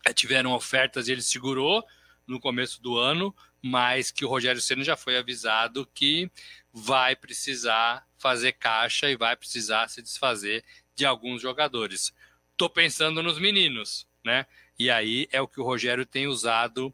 é, 0.05 0.13
tiveram 0.13 0.53
ofertas 0.53 1.07
e 1.07 1.13
ele 1.13 1.21
segurou 1.21 1.83
no 2.29 2.39
começo 2.39 2.81
do 2.81 2.97
ano, 2.97 3.35
mas 3.61 4.11
que 4.11 4.25
o 4.25 4.29
Rogério 4.29 4.61
Senna 4.61 4.83
já 4.83 4.95
foi 4.95 5.17
avisado 5.17 5.87
que 5.93 6.29
vai 6.73 7.15
precisar 7.15 8.07
fazer 8.17 8.53
caixa 8.53 9.09
e 9.09 9.15
vai 9.15 9.35
precisar 9.35 9.87
se 9.87 10.01
desfazer 10.01 10.63
de 10.95 11.05
alguns 11.05 11.41
jogadores. 11.41 12.13
Estou 12.51 12.69
pensando 12.69 13.23
nos 13.23 13.39
meninos, 13.39 14.07
né? 14.23 14.45
E 14.77 14.89
aí 14.89 15.27
é 15.31 15.41
o 15.41 15.47
que 15.47 15.59
o 15.59 15.63
Rogério 15.63 16.05
tem 16.05 16.27
usado 16.27 16.93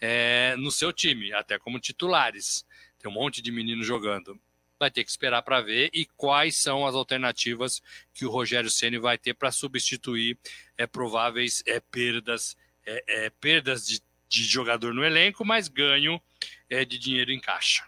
é, 0.00 0.54
no 0.56 0.70
seu 0.70 0.92
time, 0.92 1.32
até 1.32 1.58
como 1.58 1.80
titulares. 1.80 2.64
Tem 2.98 3.10
um 3.10 3.14
monte 3.14 3.42
de 3.42 3.50
meninos 3.50 3.86
jogando. 3.86 4.38
Vai 4.78 4.90
ter 4.90 5.04
que 5.04 5.10
esperar 5.10 5.42
para 5.42 5.62
ver 5.62 5.90
e 5.92 6.04
quais 6.04 6.56
são 6.56 6.86
as 6.86 6.94
alternativas 6.94 7.82
que 8.12 8.26
o 8.26 8.30
Rogério 8.30 8.70
Ceni 8.70 8.98
vai 8.98 9.16
ter 9.16 9.34
para 9.34 9.50
substituir 9.50 10.38
é, 10.76 10.86
prováveis 10.86 11.62
é, 11.66 11.80
perdas, 11.80 12.56
é, 12.84 13.04
é, 13.24 13.30
perdas 13.30 13.86
de 13.86 14.02
de 14.28 14.44
jogador 14.44 14.92
no 14.92 15.04
elenco, 15.04 15.44
mas 15.44 15.68
ganho 15.68 16.20
é, 16.68 16.84
de 16.84 16.98
dinheiro 16.98 17.30
em 17.30 17.40
caixa. 17.40 17.84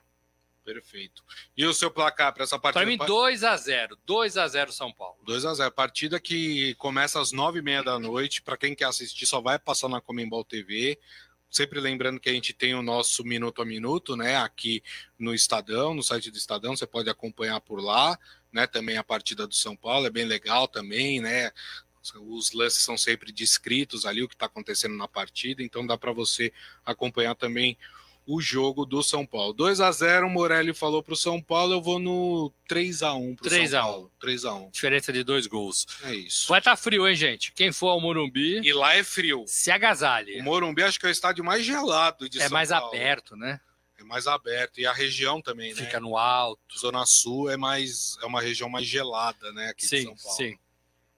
Perfeito. 0.68 1.24
E 1.56 1.64
o 1.64 1.72
seu 1.72 1.90
placar 1.90 2.34
para 2.34 2.44
essa 2.44 2.58
partida? 2.58 2.84
Para 2.84 2.90
mim, 2.90 2.98
2 2.98 3.42
a 3.42 3.56
0 3.56 3.98
2 4.04 4.36
a 4.36 4.46
0 4.46 4.70
São 4.70 4.92
Paulo. 4.92 5.16
2 5.24 5.46
a 5.46 5.54
0 5.54 5.72
Partida 5.72 6.20
que 6.20 6.74
começa 6.74 7.18
às 7.18 7.32
9h30 7.32 7.84
da 7.84 7.98
noite. 7.98 8.42
Para 8.42 8.58
quem 8.58 8.74
quer 8.74 8.84
assistir, 8.84 9.24
só 9.24 9.40
vai 9.40 9.58
passar 9.58 9.88
na 9.88 9.98
Comembol 9.98 10.44
TV. 10.44 10.98
Sempre 11.50 11.80
lembrando 11.80 12.20
que 12.20 12.28
a 12.28 12.32
gente 12.34 12.52
tem 12.52 12.74
o 12.74 12.82
nosso 12.82 13.24
minuto 13.24 13.62
a 13.62 13.64
minuto, 13.64 14.14
né? 14.14 14.36
Aqui 14.36 14.82
no 15.18 15.34
Estadão, 15.34 15.94
no 15.94 16.02
site 16.02 16.30
do 16.30 16.36
Estadão, 16.36 16.76
você 16.76 16.86
pode 16.86 17.08
acompanhar 17.08 17.58
por 17.62 17.80
lá, 17.80 18.18
né? 18.52 18.66
Também 18.66 18.98
a 18.98 19.04
partida 19.04 19.46
do 19.46 19.54
São 19.54 19.74
Paulo 19.74 20.06
é 20.06 20.10
bem 20.10 20.26
legal 20.26 20.68
também, 20.68 21.18
né? 21.18 21.50
Os 22.16 22.52
lances 22.52 22.82
são 22.82 22.96
sempre 22.96 23.32
descritos 23.32 24.06
ali, 24.06 24.22
o 24.22 24.28
que 24.28 24.34
está 24.34 24.46
acontecendo 24.46 24.96
na 24.96 25.08
partida, 25.08 25.62
então 25.62 25.86
dá 25.86 25.96
para 25.96 26.12
você 26.12 26.52
acompanhar 26.84 27.34
também 27.34 27.76
o 28.28 28.42
jogo 28.42 28.84
do 28.84 29.02
São 29.02 29.24
Paulo. 29.24 29.54
2 29.54 29.80
a 29.80 29.90
0 29.90 30.26
o 30.26 30.30
Morelli 30.30 30.74
falou 30.74 31.02
para 31.02 31.14
o 31.14 31.16
São 31.16 31.40
Paulo, 31.40 31.72
eu 31.72 31.80
vou 31.80 31.98
no 31.98 32.52
3 32.68 33.02
a 33.02 33.14
1 33.14 33.36
para 33.36 33.48
São 33.48 33.80
Paulo. 33.80 34.12
3 34.20 34.44
a 34.44 34.54
1 34.54 34.70
Diferença 34.70 35.12
de 35.14 35.24
dois 35.24 35.46
gols. 35.46 35.86
É 36.02 36.14
isso. 36.14 36.46
Vai 36.46 36.58
estar 36.58 36.72
tá 36.72 36.76
frio, 36.76 37.08
hein, 37.08 37.16
gente? 37.16 37.52
Quem 37.52 37.72
for 37.72 37.88
ao 37.88 38.00
Morumbi... 38.00 38.60
E 38.62 38.70
lá 38.74 38.94
é 38.94 39.02
frio. 39.02 39.44
Se 39.46 39.70
agasalhe. 39.70 40.38
O 40.40 40.44
Morumbi 40.44 40.82
acho 40.82 41.00
que 41.00 41.06
é 41.06 41.08
o 41.08 41.10
estádio 41.10 41.42
mais 41.42 41.64
gelado 41.64 42.28
de 42.28 42.38
é 42.38 42.42
São 42.42 42.50
mais 42.50 42.68
Paulo. 42.68 42.88
aberto, 42.88 43.34
né? 43.34 43.58
É 43.98 44.04
mais 44.04 44.26
aberto. 44.26 44.78
E 44.78 44.84
a 44.84 44.92
região 44.92 45.40
também, 45.40 45.70
Fica 45.70 45.80
né? 45.80 45.86
Fica 45.86 46.00
no 46.00 46.18
alto. 46.18 46.78
Zona 46.78 47.06
Sul 47.06 47.50
é 47.50 47.56
mais 47.56 48.18
é 48.22 48.26
uma 48.26 48.42
região 48.42 48.68
mais 48.68 48.86
gelada, 48.86 49.50
né? 49.52 49.70
Aqui 49.70 49.86
sim, 49.86 49.96
de 49.96 50.02
São 50.02 50.16
Paulo. 50.16 50.36
Sim. 50.36 50.58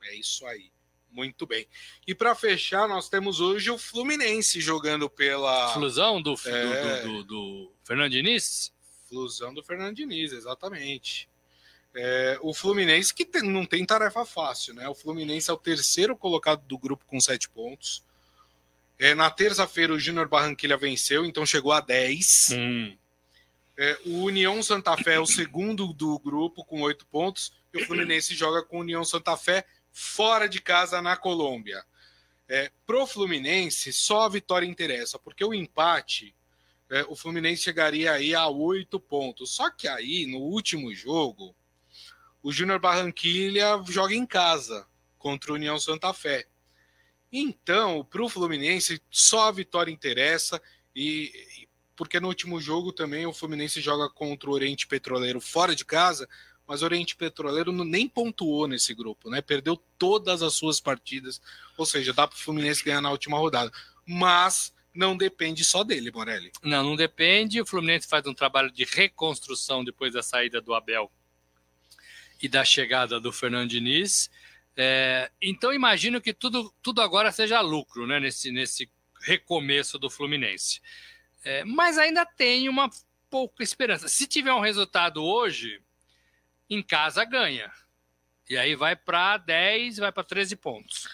É 0.04 0.14
isso 0.14 0.46
aí. 0.46 0.70
Muito 1.10 1.46
bem. 1.46 1.66
E 2.06 2.14
para 2.14 2.34
fechar, 2.34 2.88
nós 2.88 3.08
temos 3.08 3.40
hoje 3.40 3.70
o 3.70 3.78
Fluminense 3.78 4.60
jogando 4.60 5.10
pela. 5.10 5.74
Flusão 5.74 6.22
do, 6.22 6.34
é... 6.46 7.02
do, 7.02 7.08
do, 7.08 7.24
do 7.24 7.72
Fernando 7.84 8.12
Diniz? 8.12 8.72
Flusão 9.08 9.52
do 9.52 9.62
Fernando 9.62 9.96
Diniz, 9.96 10.32
exatamente. 10.32 11.28
É, 11.92 12.38
o 12.40 12.54
Fluminense 12.54 13.12
que 13.12 13.24
tem, 13.24 13.42
não 13.42 13.66
tem 13.66 13.84
tarefa 13.84 14.24
fácil, 14.24 14.74
né? 14.74 14.88
O 14.88 14.94
Fluminense 14.94 15.50
é 15.50 15.52
o 15.52 15.58
terceiro 15.58 16.16
colocado 16.16 16.64
do 16.64 16.78
grupo 16.78 17.04
com 17.04 17.18
sete 17.20 17.48
pontos. 17.48 18.04
É, 18.96 19.14
na 19.14 19.30
terça-feira 19.30 19.92
o 19.92 19.98
Júnior 19.98 20.28
Barranquilha 20.28 20.76
venceu, 20.76 21.24
então 21.24 21.44
chegou 21.44 21.72
a 21.72 21.80
10. 21.80 22.50
Hum. 22.52 22.96
É, 23.76 23.98
o 24.04 24.24
União 24.24 24.62
Santa 24.62 24.96
Fé 24.96 25.14
é 25.14 25.20
o 25.20 25.26
segundo 25.26 25.92
do 25.92 26.18
grupo 26.18 26.64
com 26.64 26.82
oito 26.82 27.06
pontos. 27.06 27.52
E 27.72 27.82
o 27.82 27.86
Fluminense 27.86 28.34
joga 28.34 28.62
com 28.62 28.76
o 28.76 28.80
União 28.80 29.04
Santa 29.04 29.36
Fé 29.36 29.64
fora 29.92 30.48
de 30.48 30.60
casa 30.60 31.00
na 31.02 31.16
Colômbia. 31.16 31.84
É, 32.48 32.70
pro 32.84 33.06
Fluminense, 33.06 33.92
só 33.92 34.22
a 34.22 34.28
vitória 34.28 34.66
interessa, 34.66 35.18
porque 35.18 35.44
o 35.44 35.54
empate, 35.54 36.34
é, 36.90 37.04
o 37.08 37.14
Fluminense 37.14 37.62
chegaria 37.62 38.12
aí 38.12 38.34
a 38.34 38.48
oito 38.48 38.98
pontos. 38.98 39.54
Só 39.54 39.70
que 39.70 39.86
aí, 39.86 40.26
no 40.26 40.38
último 40.38 40.92
jogo, 40.94 41.54
o 42.42 42.50
Júnior 42.50 42.80
Barranquilha 42.80 43.80
joga 43.88 44.14
em 44.14 44.26
casa 44.26 44.86
contra 45.18 45.52
o 45.52 45.54
União 45.54 45.78
Santa 45.78 46.12
Fé. 46.12 46.46
Então, 47.32 48.04
para 48.04 48.22
o 48.22 48.28
Fluminense, 48.28 49.00
só 49.08 49.48
a 49.48 49.52
vitória 49.52 49.92
interessa, 49.92 50.60
e, 50.94 51.30
e 51.58 51.68
porque 51.94 52.18
no 52.18 52.28
último 52.28 52.60
jogo 52.60 52.92
também 52.92 53.26
o 53.26 53.32
Fluminense 53.32 53.80
joga 53.80 54.08
contra 54.08 54.50
o 54.50 54.52
Oriente 54.54 54.86
Petroleiro 54.86 55.40
fora 55.40 55.76
de 55.76 55.84
casa, 55.84 56.26
mas 56.70 56.82
o 56.82 56.84
Oriente 56.84 57.16
Petroleiro 57.16 57.72
nem 57.72 58.08
pontuou 58.08 58.68
nesse 58.68 58.94
grupo, 58.94 59.28
né? 59.28 59.42
Perdeu 59.42 59.76
todas 59.98 60.40
as 60.40 60.54
suas 60.54 60.78
partidas, 60.78 61.42
ou 61.76 61.84
seja, 61.84 62.12
dá 62.12 62.28
para 62.28 62.36
o 62.36 62.38
Fluminense 62.38 62.84
ganhar 62.84 63.00
na 63.00 63.10
última 63.10 63.36
rodada. 63.36 63.72
Mas 64.06 64.72
não 64.94 65.16
depende 65.16 65.64
só 65.64 65.82
dele, 65.82 66.12
Morelli. 66.12 66.52
Não, 66.62 66.84
não 66.84 66.94
depende. 66.94 67.60
O 67.60 67.66
Fluminense 67.66 68.06
faz 68.06 68.24
um 68.24 68.32
trabalho 68.32 68.70
de 68.70 68.84
reconstrução 68.84 69.82
depois 69.82 70.12
da 70.12 70.22
saída 70.22 70.60
do 70.60 70.72
Abel 70.72 71.10
e 72.40 72.48
da 72.48 72.64
chegada 72.64 73.18
do 73.18 73.32
Fernando 73.32 73.68
Diniz. 73.68 74.30
É, 74.76 75.28
então 75.42 75.74
imagino 75.74 76.20
que 76.20 76.32
tudo, 76.32 76.72
tudo 76.80 77.02
agora 77.02 77.32
seja 77.32 77.60
lucro, 77.60 78.06
né? 78.06 78.20
Nesse, 78.20 78.52
nesse 78.52 78.88
recomeço 79.22 79.98
do 79.98 80.08
Fluminense. 80.08 80.80
É, 81.44 81.64
mas 81.64 81.98
ainda 81.98 82.24
tem 82.24 82.68
uma 82.68 82.88
pouca 83.28 83.64
esperança. 83.64 84.06
Se 84.06 84.24
tiver 84.24 84.52
um 84.52 84.60
resultado 84.60 85.20
hoje, 85.20 85.82
em 86.70 86.82
casa 86.82 87.24
ganha. 87.24 87.70
E 88.48 88.56
aí 88.56 88.74
vai 88.74 88.96
para 88.96 89.36
10, 89.36 89.98
vai 89.98 90.12
para 90.12 90.24
13 90.24 90.56
pontos. 90.56 91.08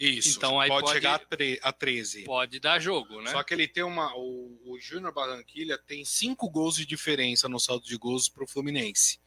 Isso, 0.00 0.38
então, 0.38 0.58
aí 0.58 0.70
pode, 0.70 0.86
pode 0.86 0.94
chegar 0.94 1.20
a 1.62 1.72
13. 1.72 2.24
Pode 2.24 2.58
dar 2.58 2.78
jogo, 2.78 3.20
né? 3.20 3.30
Só 3.32 3.42
que 3.42 3.52
ele 3.52 3.68
tem 3.68 3.84
uma. 3.84 4.16
O, 4.16 4.58
o 4.64 4.78
Júnior 4.80 5.12
Barranquilha 5.12 5.76
tem 5.76 6.06
cinco 6.06 6.48
gols 6.48 6.76
de 6.76 6.86
diferença 6.86 7.50
no 7.50 7.60
saldo 7.60 7.84
de 7.84 7.98
gols 7.98 8.26
para 8.26 8.42
o 8.42 8.46
Fluminense. 8.46 9.20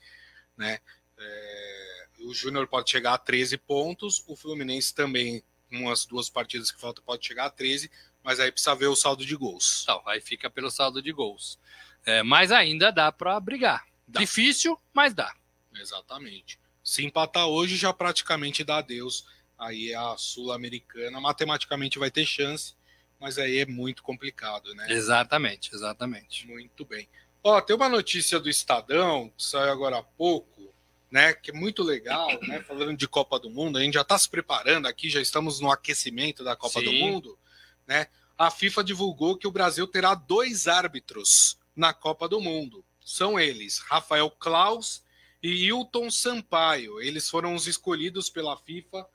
Né? 0.57 0.79
É, 1.15 2.07
o 2.21 2.33
Júnior 2.33 2.67
pode 2.67 2.89
chegar 2.89 3.13
a 3.13 3.17
13 3.19 3.55
pontos, 3.57 4.23
o 4.27 4.35
Fluminense 4.35 4.95
também, 4.95 5.43
umas 5.69 6.05
duas 6.05 6.27
partidas 6.27 6.71
que 6.71 6.81
faltam, 6.81 7.03
pode 7.03 7.25
chegar 7.25 7.45
a 7.45 7.49
13, 7.51 7.91
mas 8.23 8.39
aí 8.39 8.51
precisa 8.51 8.73
ver 8.73 8.87
o 8.87 8.95
saldo 8.95 9.23
de 9.23 9.35
gols. 9.35 9.81
Então, 9.83 10.01
aí 10.07 10.21
fica 10.21 10.49
pelo 10.49 10.71
saldo 10.71 11.03
de 11.03 11.11
gols. 11.11 11.59
É, 12.03 12.23
mas 12.23 12.51
ainda 12.51 12.91
dá 12.91 13.11
para 13.11 13.39
brigar. 13.39 13.85
Dá. 14.07 14.19
Difícil, 14.19 14.79
mas 14.93 15.13
dá. 15.13 15.33
Exatamente. 15.75 16.59
Se 16.83 17.03
empatar 17.03 17.47
hoje, 17.47 17.77
já 17.77 17.93
praticamente 17.93 18.63
dá 18.63 18.77
adeus. 18.77 19.25
Aí 19.57 19.93
a 19.93 20.17
Sul-Americana 20.17 21.19
matematicamente 21.21 21.97
vai 21.97 22.11
ter 22.11 22.25
chance, 22.25 22.75
mas 23.19 23.37
aí 23.37 23.59
é 23.59 23.65
muito 23.65 24.03
complicado, 24.03 24.73
né? 24.75 24.87
Exatamente, 24.89 25.73
exatamente. 25.73 26.45
Muito 26.47 26.83
bem. 26.83 27.07
Ó, 27.41 27.61
tem 27.61 27.75
uma 27.75 27.89
notícia 27.89 28.39
do 28.39 28.49
Estadão, 28.49 29.31
que 29.37 29.43
saiu 29.43 29.71
agora 29.71 29.99
há 29.99 30.03
pouco, 30.03 30.73
né? 31.09 31.33
Que 31.33 31.51
é 31.51 31.53
muito 31.53 31.83
legal, 31.83 32.27
né? 32.43 32.61
Falando 32.61 32.97
de 32.97 33.07
Copa 33.07 33.39
do 33.39 33.49
Mundo, 33.49 33.77
a 33.77 33.81
gente 33.81 33.93
já 33.93 34.01
está 34.01 34.17
se 34.17 34.29
preparando 34.29 34.87
aqui, 34.87 35.09
já 35.09 35.21
estamos 35.21 35.59
no 35.59 35.71
aquecimento 35.71 36.43
da 36.43 36.55
Copa 36.55 36.79
Sim. 36.79 36.85
do 36.85 36.93
Mundo, 36.93 37.39
né? 37.87 38.07
A 38.37 38.49
FIFA 38.49 38.83
divulgou 38.83 39.37
que 39.37 39.47
o 39.47 39.51
Brasil 39.51 39.87
terá 39.87 40.15
dois 40.15 40.67
árbitros 40.67 41.57
na 41.75 41.93
Copa 41.93 42.27
do 42.27 42.41
Mundo. 42.41 42.83
São 43.05 43.39
eles, 43.39 43.79
Rafael 43.79 44.29
Klaus 44.29 45.03
e 45.41 45.65
Hilton 45.65 46.09
Sampaio. 46.09 47.01
Eles 47.01 47.29
foram 47.29 47.53
os 47.53 47.67
escolhidos 47.67 48.29
pela 48.29 48.57
FIFA 48.57 49.05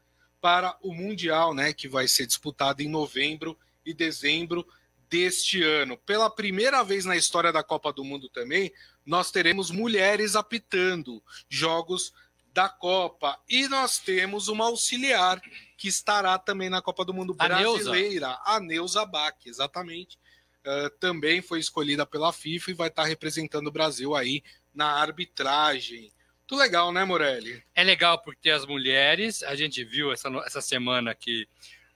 para 0.41 0.77
o 0.83 0.95
Mundial, 0.95 1.55
né? 1.55 1.73
Que 1.73 1.89
vai 1.89 2.07
ser 2.07 2.27
disputado 2.27 2.83
em 2.83 2.89
novembro 2.89 3.59
e 3.85 3.95
dezembro 3.95 4.67
deste 5.09 5.63
ano. 5.63 5.97
Pela 5.97 6.31
primeira 6.31 6.83
vez 6.83 7.05
na 7.05 7.17
história 7.17 7.53
da 7.53 7.63
Copa 7.63 7.93
do 7.93 8.05
Mundo 8.05 8.29
também, 8.29 8.73
nós 9.05 9.31
teremos 9.31 9.71
mulheres 9.71 10.37
apitando 10.37 11.23
jogos 11.49 12.13
da 12.53 12.69
Copa. 12.69 13.39
E 13.49 13.69
nós 13.69 13.99
temos 13.99 14.49
uma 14.49 14.67
auxiliar 14.67 15.41
que 15.77 15.89
estará 15.89 16.39
também 16.39 16.69
na 16.69 16.83
Copa 16.83 17.05
do 17.05 17.15
Mundo 17.15 17.33
brasileira, 17.33 18.39
a 18.45 18.61
Neuza 18.61 19.05
Bach, 19.07 19.37
exatamente. 19.47 20.19
Uh, 20.67 20.91
também 20.99 21.41
foi 21.41 21.61
escolhida 21.61 22.05
pela 22.05 22.33
FIFA 22.33 22.71
e 22.71 22.75
vai 22.75 22.89
estar 22.89 23.05
representando 23.05 23.69
o 23.69 23.73
Brasil 23.73 24.15
aí 24.15 24.43
na 24.75 24.87
arbitragem. 24.87 26.13
Muito 26.41 26.57
legal, 26.57 26.93
né, 26.93 27.05
Morelli? 27.05 27.63
É 27.75 27.85
legal 27.85 28.23
porque 28.23 28.51
as 28.51 28.65
mulheres, 28.65 29.43
a 29.43 29.55
gente 29.55 29.85
viu 29.85 30.13
essa, 30.13 30.29
essa 30.47 30.61
semana 30.61 31.15
que 31.15 31.47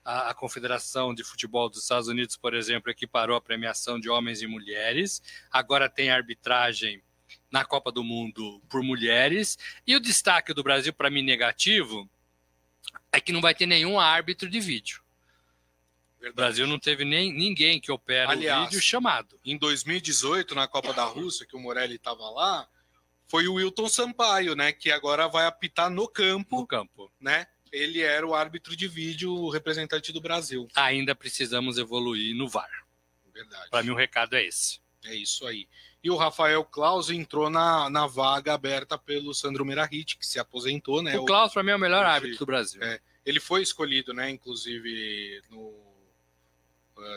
a, 0.05 0.31
a, 0.31 0.35
Confederação 0.35 1.15
de 1.15 1.25
Futebol 1.25 1.69
dos 1.69 1.83
Estados 1.83 2.09
Unidos, 2.09 2.37
por 2.37 2.55
exemplo, 2.55 2.91
equiparou 2.91 3.37
a 3.37 3.41
premiação 3.41 3.99
de 3.99 4.11
homens 4.11 4.43
e 4.43 4.47
mulheres. 4.47 5.23
Agora 5.51 5.89
tem 5.89 6.11
arbitragem 6.11 7.03
na 7.51 7.65
Copa 7.65 7.93
do 7.93 8.03
Mundo 8.03 8.61
por 8.69 8.83
mulheres. 8.83 9.59
E 9.87 9.95
o 9.95 10.01
destaque 10.01 10.53
do 10.53 10.63
Brasil, 10.63 10.93
para 10.93 11.11
mim, 11.11 11.23
negativo, 11.23 12.09
é 13.13 13.21
que 13.21 13.33
não 13.33 13.41
vai 13.41 13.55
ter 13.55 13.67
nenhum 13.67 13.99
árbitro 13.99 14.49
de 14.49 14.61
vídeo. 14.61 15.02
Verdade. 16.23 16.33
O 16.33 16.35
Brasil 16.35 16.67
não 16.67 16.79
teve 16.79 17.05
nem 17.05 17.33
ninguém 17.33 17.81
que 17.81 17.91
opera 17.91 18.31
Aliás, 18.31 18.63
o 18.63 18.65
vídeo 18.67 18.81
chamado. 18.81 19.39
Em 19.45 19.59
2018, 19.59 20.55
na 20.55 20.69
Copa 20.69 20.93
da 20.93 21.05
Rússia, 21.05 21.45
que 21.45 21.57
o 21.57 21.61
Morelli 21.61 21.97
estava 21.97 22.31
lá, 22.31 22.69
foi 23.27 23.49
o 23.49 23.55
Wilton 23.55 23.89
Sampaio, 23.89 24.55
né? 24.55 24.73
Que 24.73 24.93
agora 24.93 25.27
vai 25.27 25.47
apitar 25.47 25.91
no 25.91 26.07
campo. 26.07 26.61
No 26.61 26.67
campo. 26.67 27.13
Né? 27.21 27.47
ele 27.73 28.03
era 28.03 28.27
o 28.27 28.35
árbitro 28.35 28.77
de 28.77 28.87
vídeo 28.87 29.49
representante 29.49 30.13
do 30.13 30.21
Brasil. 30.21 30.69
Ainda 30.77 31.15
precisamos 31.15 31.79
evoluir 31.79 32.37
no 32.37 32.47
VAR. 32.47 32.71
Verdade. 33.33 33.71
Para 33.71 33.83
mim 33.83 33.91
o 33.91 33.97
recado 33.97 34.37
é 34.37 34.45
esse. 34.45 34.79
É 35.05 35.15
isso 35.15 35.47
aí. 35.47 35.67
E 36.05 36.11
o 36.11 36.17
Rafael 36.17 36.63
Klaus 36.65 37.11
entrou 37.11 37.49
na, 37.49 37.89
na 37.89 38.07
vaga 38.07 38.53
aberta 38.53 38.99
pelo 38.99 39.33
Sandro 39.33 39.65
Merahit, 39.65 40.19
que 40.19 40.27
se 40.27 40.39
aposentou, 40.39 41.03
né? 41.03 41.19
O 41.19 41.25
Klaus, 41.25 41.53
para 41.53 41.63
mim, 41.63 41.71
é 41.71 41.77
o 41.77 41.79
melhor 41.79 42.05
árbitro 42.05 42.39
do 42.39 42.47
Brasil. 42.47 42.83
É, 42.83 43.01
ele 43.25 43.41
foi 43.41 43.63
escolhido, 43.63 44.13
né, 44.13 44.29
inclusive, 44.31 45.43
no, 45.49 45.73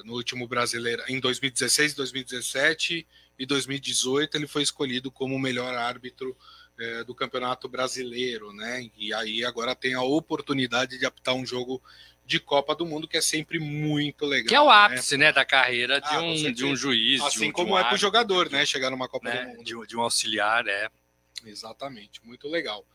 no 0.04 0.14
último 0.14 0.48
brasileiro, 0.48 1.04
em 1.08 1.20
2016, 1.20 1.94
2017 1.94 3.08
e 3.38 3.46
2018, 3.46 4.38
ele 4.38 4.48
foi 4.48 4.62
escolhido 4.62 5.12
como 5.12 5.36
o 5.36 5.40
melhor 5.40 5.74
árbitro 5.76 6.36
é, 6.80 7.04
do 7.04 7.16
Campeonato 7.16 7.68
Brasileiro, 7.68 8.54
né? 8.54 8.90
E 8.98 9.14
aí 9.14 9.44
agora 9.44 9.76
tem 9.76 9.94
a 9.94 10.02
oportunidade 10.02 10.98
de 10.98 11.06
apitar 11.06 11.34
um 11.34 11.46
jogo 11.46 11.82
de 12.26 12.40
Copa 12.40 12.76
do 12.76 12.86
Mundo, 12.86 13.08
que 13.08 13.18
é 13.18 13.22
sempre 13.22 13.60
muito 13.60 14.26
legal. 14.26 14.48
Que 14.48 14.56
é 14.56 14.62
o 14.62 14.70
ápice, 14.70 15.18
né, 15.18 15.28
né 15.28 15.34
da 15.34 15.46
carreira 15.46 16.02
de, 16.02 16.08
ah, 16.08 16.22
um, 16.22 16.52
de 16.52 16.66
um 16.66 16.76
juiz. 16.76 17.22
Assim 17.22 17.50
um, 17.50 17.52
como 17.52 17.76
um 17.76 17.78
é 17.78 17.84
para 17.84 17.94
o 17.94 17.98
jogador, 17.98 18.50
né? 18.50 18.66
Chegar 18.66 18.90
numa 18.90 19.08
Copa 19.08 19.30
né, 19.30 19.44
do 19.44 19.50
Mundo. 19.50 19.64
De, 19.64 19.88
de 19.88 19.96
um 19.96 20.02
auxiliar, 20.02 20.68
é. 20.68 20.90
Exatamente, 21.46 22.20
muito 22.24 22.48
legal. 22.48 22.86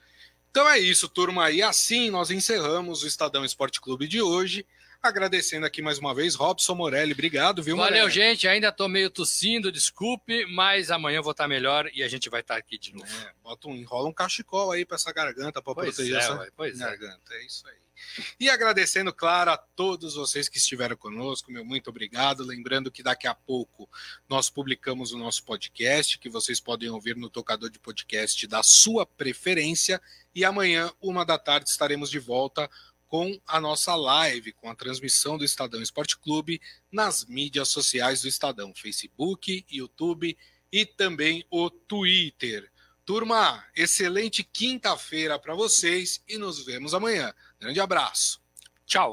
Então 0.50 0.68
é 0.68 0.78
isso, 0.78 1.08
turma. 1.08 1.50
E 1.50 1.62
assim 1.62 2.10
nós 2.10 2.30
encerramos 2.30 3.02
o 3.02 3.06
Estadão 3.06 3.44
Esporte 3.44 3.80
Clube 3.80 4.08
de 4.08 4.20
hoje. 4.20 4.66
Agradecendo 5.02 5.64
aqui 5.64 5.80
mais 5.80 5.98
uma 5.98 6.14
vez, 6.14 6.34
Robson 6.34 6.74
Morelli. 6.74 7.12
Obrigado, 7.12 7.62
viu, 7.62 7.74
Valeu, 7.74 8.02
Morelli? 8.02 8.12
gente. 8.12 8.46
Ainda 8.46 8.68
estou 8.68 8.86
meio 8.86 9.08
tossindo, 9.08 9.72
desculpe, 9.72 10.44
mas 10.44 10.90
amanhã 10.90 11.16
eu 11.18 11.22
vou 11.22 11.32
estar 11.32 11.48
melhor 11.48 11.90
e 11.94 12.02
a 12.02 12.08
gente 12.08 12.28
vai 12.28 12.42
estar 12.42 12.56
aqui 12.56 12.78
de 12.78 12.92
novo. 12.92 13.06
É, 13.06 13.32
bota 13.42 13.68
um, 13.68 13.74
enrola 13.74 14.08
um 14.10 14.12
cachecol 14.12 14.70
aí 14.70 14.84
para 14.84 14.96
essa 14.96 15.10
garganta 15.10 15.62
para 15.62 15.74
proteger 15.74 16.16
é, 16.16 16.18
essa 16.18 16.34
ué, 16.34 16.50
pois 16.54 16.78
é. 16.78 16.84
garganta. 16.84 17.32
É. 17.32 17.38
é 17.38 17.46
isso 17.46 17.66
aí. 17.66 17.80
E 18.38 18.48
agradecendo, 18.48 19.12
claro, 19.12 19.50
a 19.50 19.56
todos 19.56 20.14
vocês 20.14 20.48
que 20.48 20.58
estiveram 20.58 20.96
conosco, 20.96 21.50
meu 21.50 21.64
muito 21.64 21.88
obrigado. 21.90 22.44
Lembrando 22.44 22.90
que 22.90 23.02
daqui 23.02 23.26
a 23.26 23.34
pouco 23.34 23.88
nós 24.28 24.50
publicamos 24.50 25.12
o 25.12 25.18
nosso 25.18 25.44
podcast, 25.44 26.18
que 26.18 26.28
vocês 26.28 26.60
podem 26.60 26.90
ouvir 26.90 27.16
no 27.16 27.30
tocador 27.30 27.70
de 27.70 27.78
podcast 27.78 28.46
da 28.46 28.62
sua 28.62 29.06
preferência. 29.06 30.00
E 30.34 30.44
amanhã, 30.44 30.92
uma 31.00 31.24
da 31.24 31.38
tarde, 31.38 31.68
estaremos 31.70 32.10
de 32.10 32.18
volta 32.18 32.70
com 33.10 33.36
a 33.44 33.60
nossa 33.60 33.96
live, 33.96 34.52
com 34.52 34.70
a 34.70 34.74
transmissão 34.74 35.36
do 35.36 35.44
Estadão 35.44 35.82
Esporte 35.82 36.16
Clube 36.16 36.60
nas 36.92 37.26
mídias 37.26 37.68
sociais 37.68 38.22
do 38.22 38.28
Estadão, 38.28 38.72
Facebook, 38.72 39.66
YouTube 39.68 40.38
e 40.70 40.86
também 40.86 41.44
o 41.50 41.68
Twitter. 41.68 42.70
Turma, 43.04 43.64
excelente 43.74 44.44
quinta-feira 44.44 45.40
para 45.40 45.56
vocês 45.56 46.22
e 46.28 46.38
nos 46.38 46.64
vemos 46.64 46.94
amanhã. 46.94 47.34
Grande 47.58 47.80
abraço. 47.80 48.40
Tchau. 48.86 49.08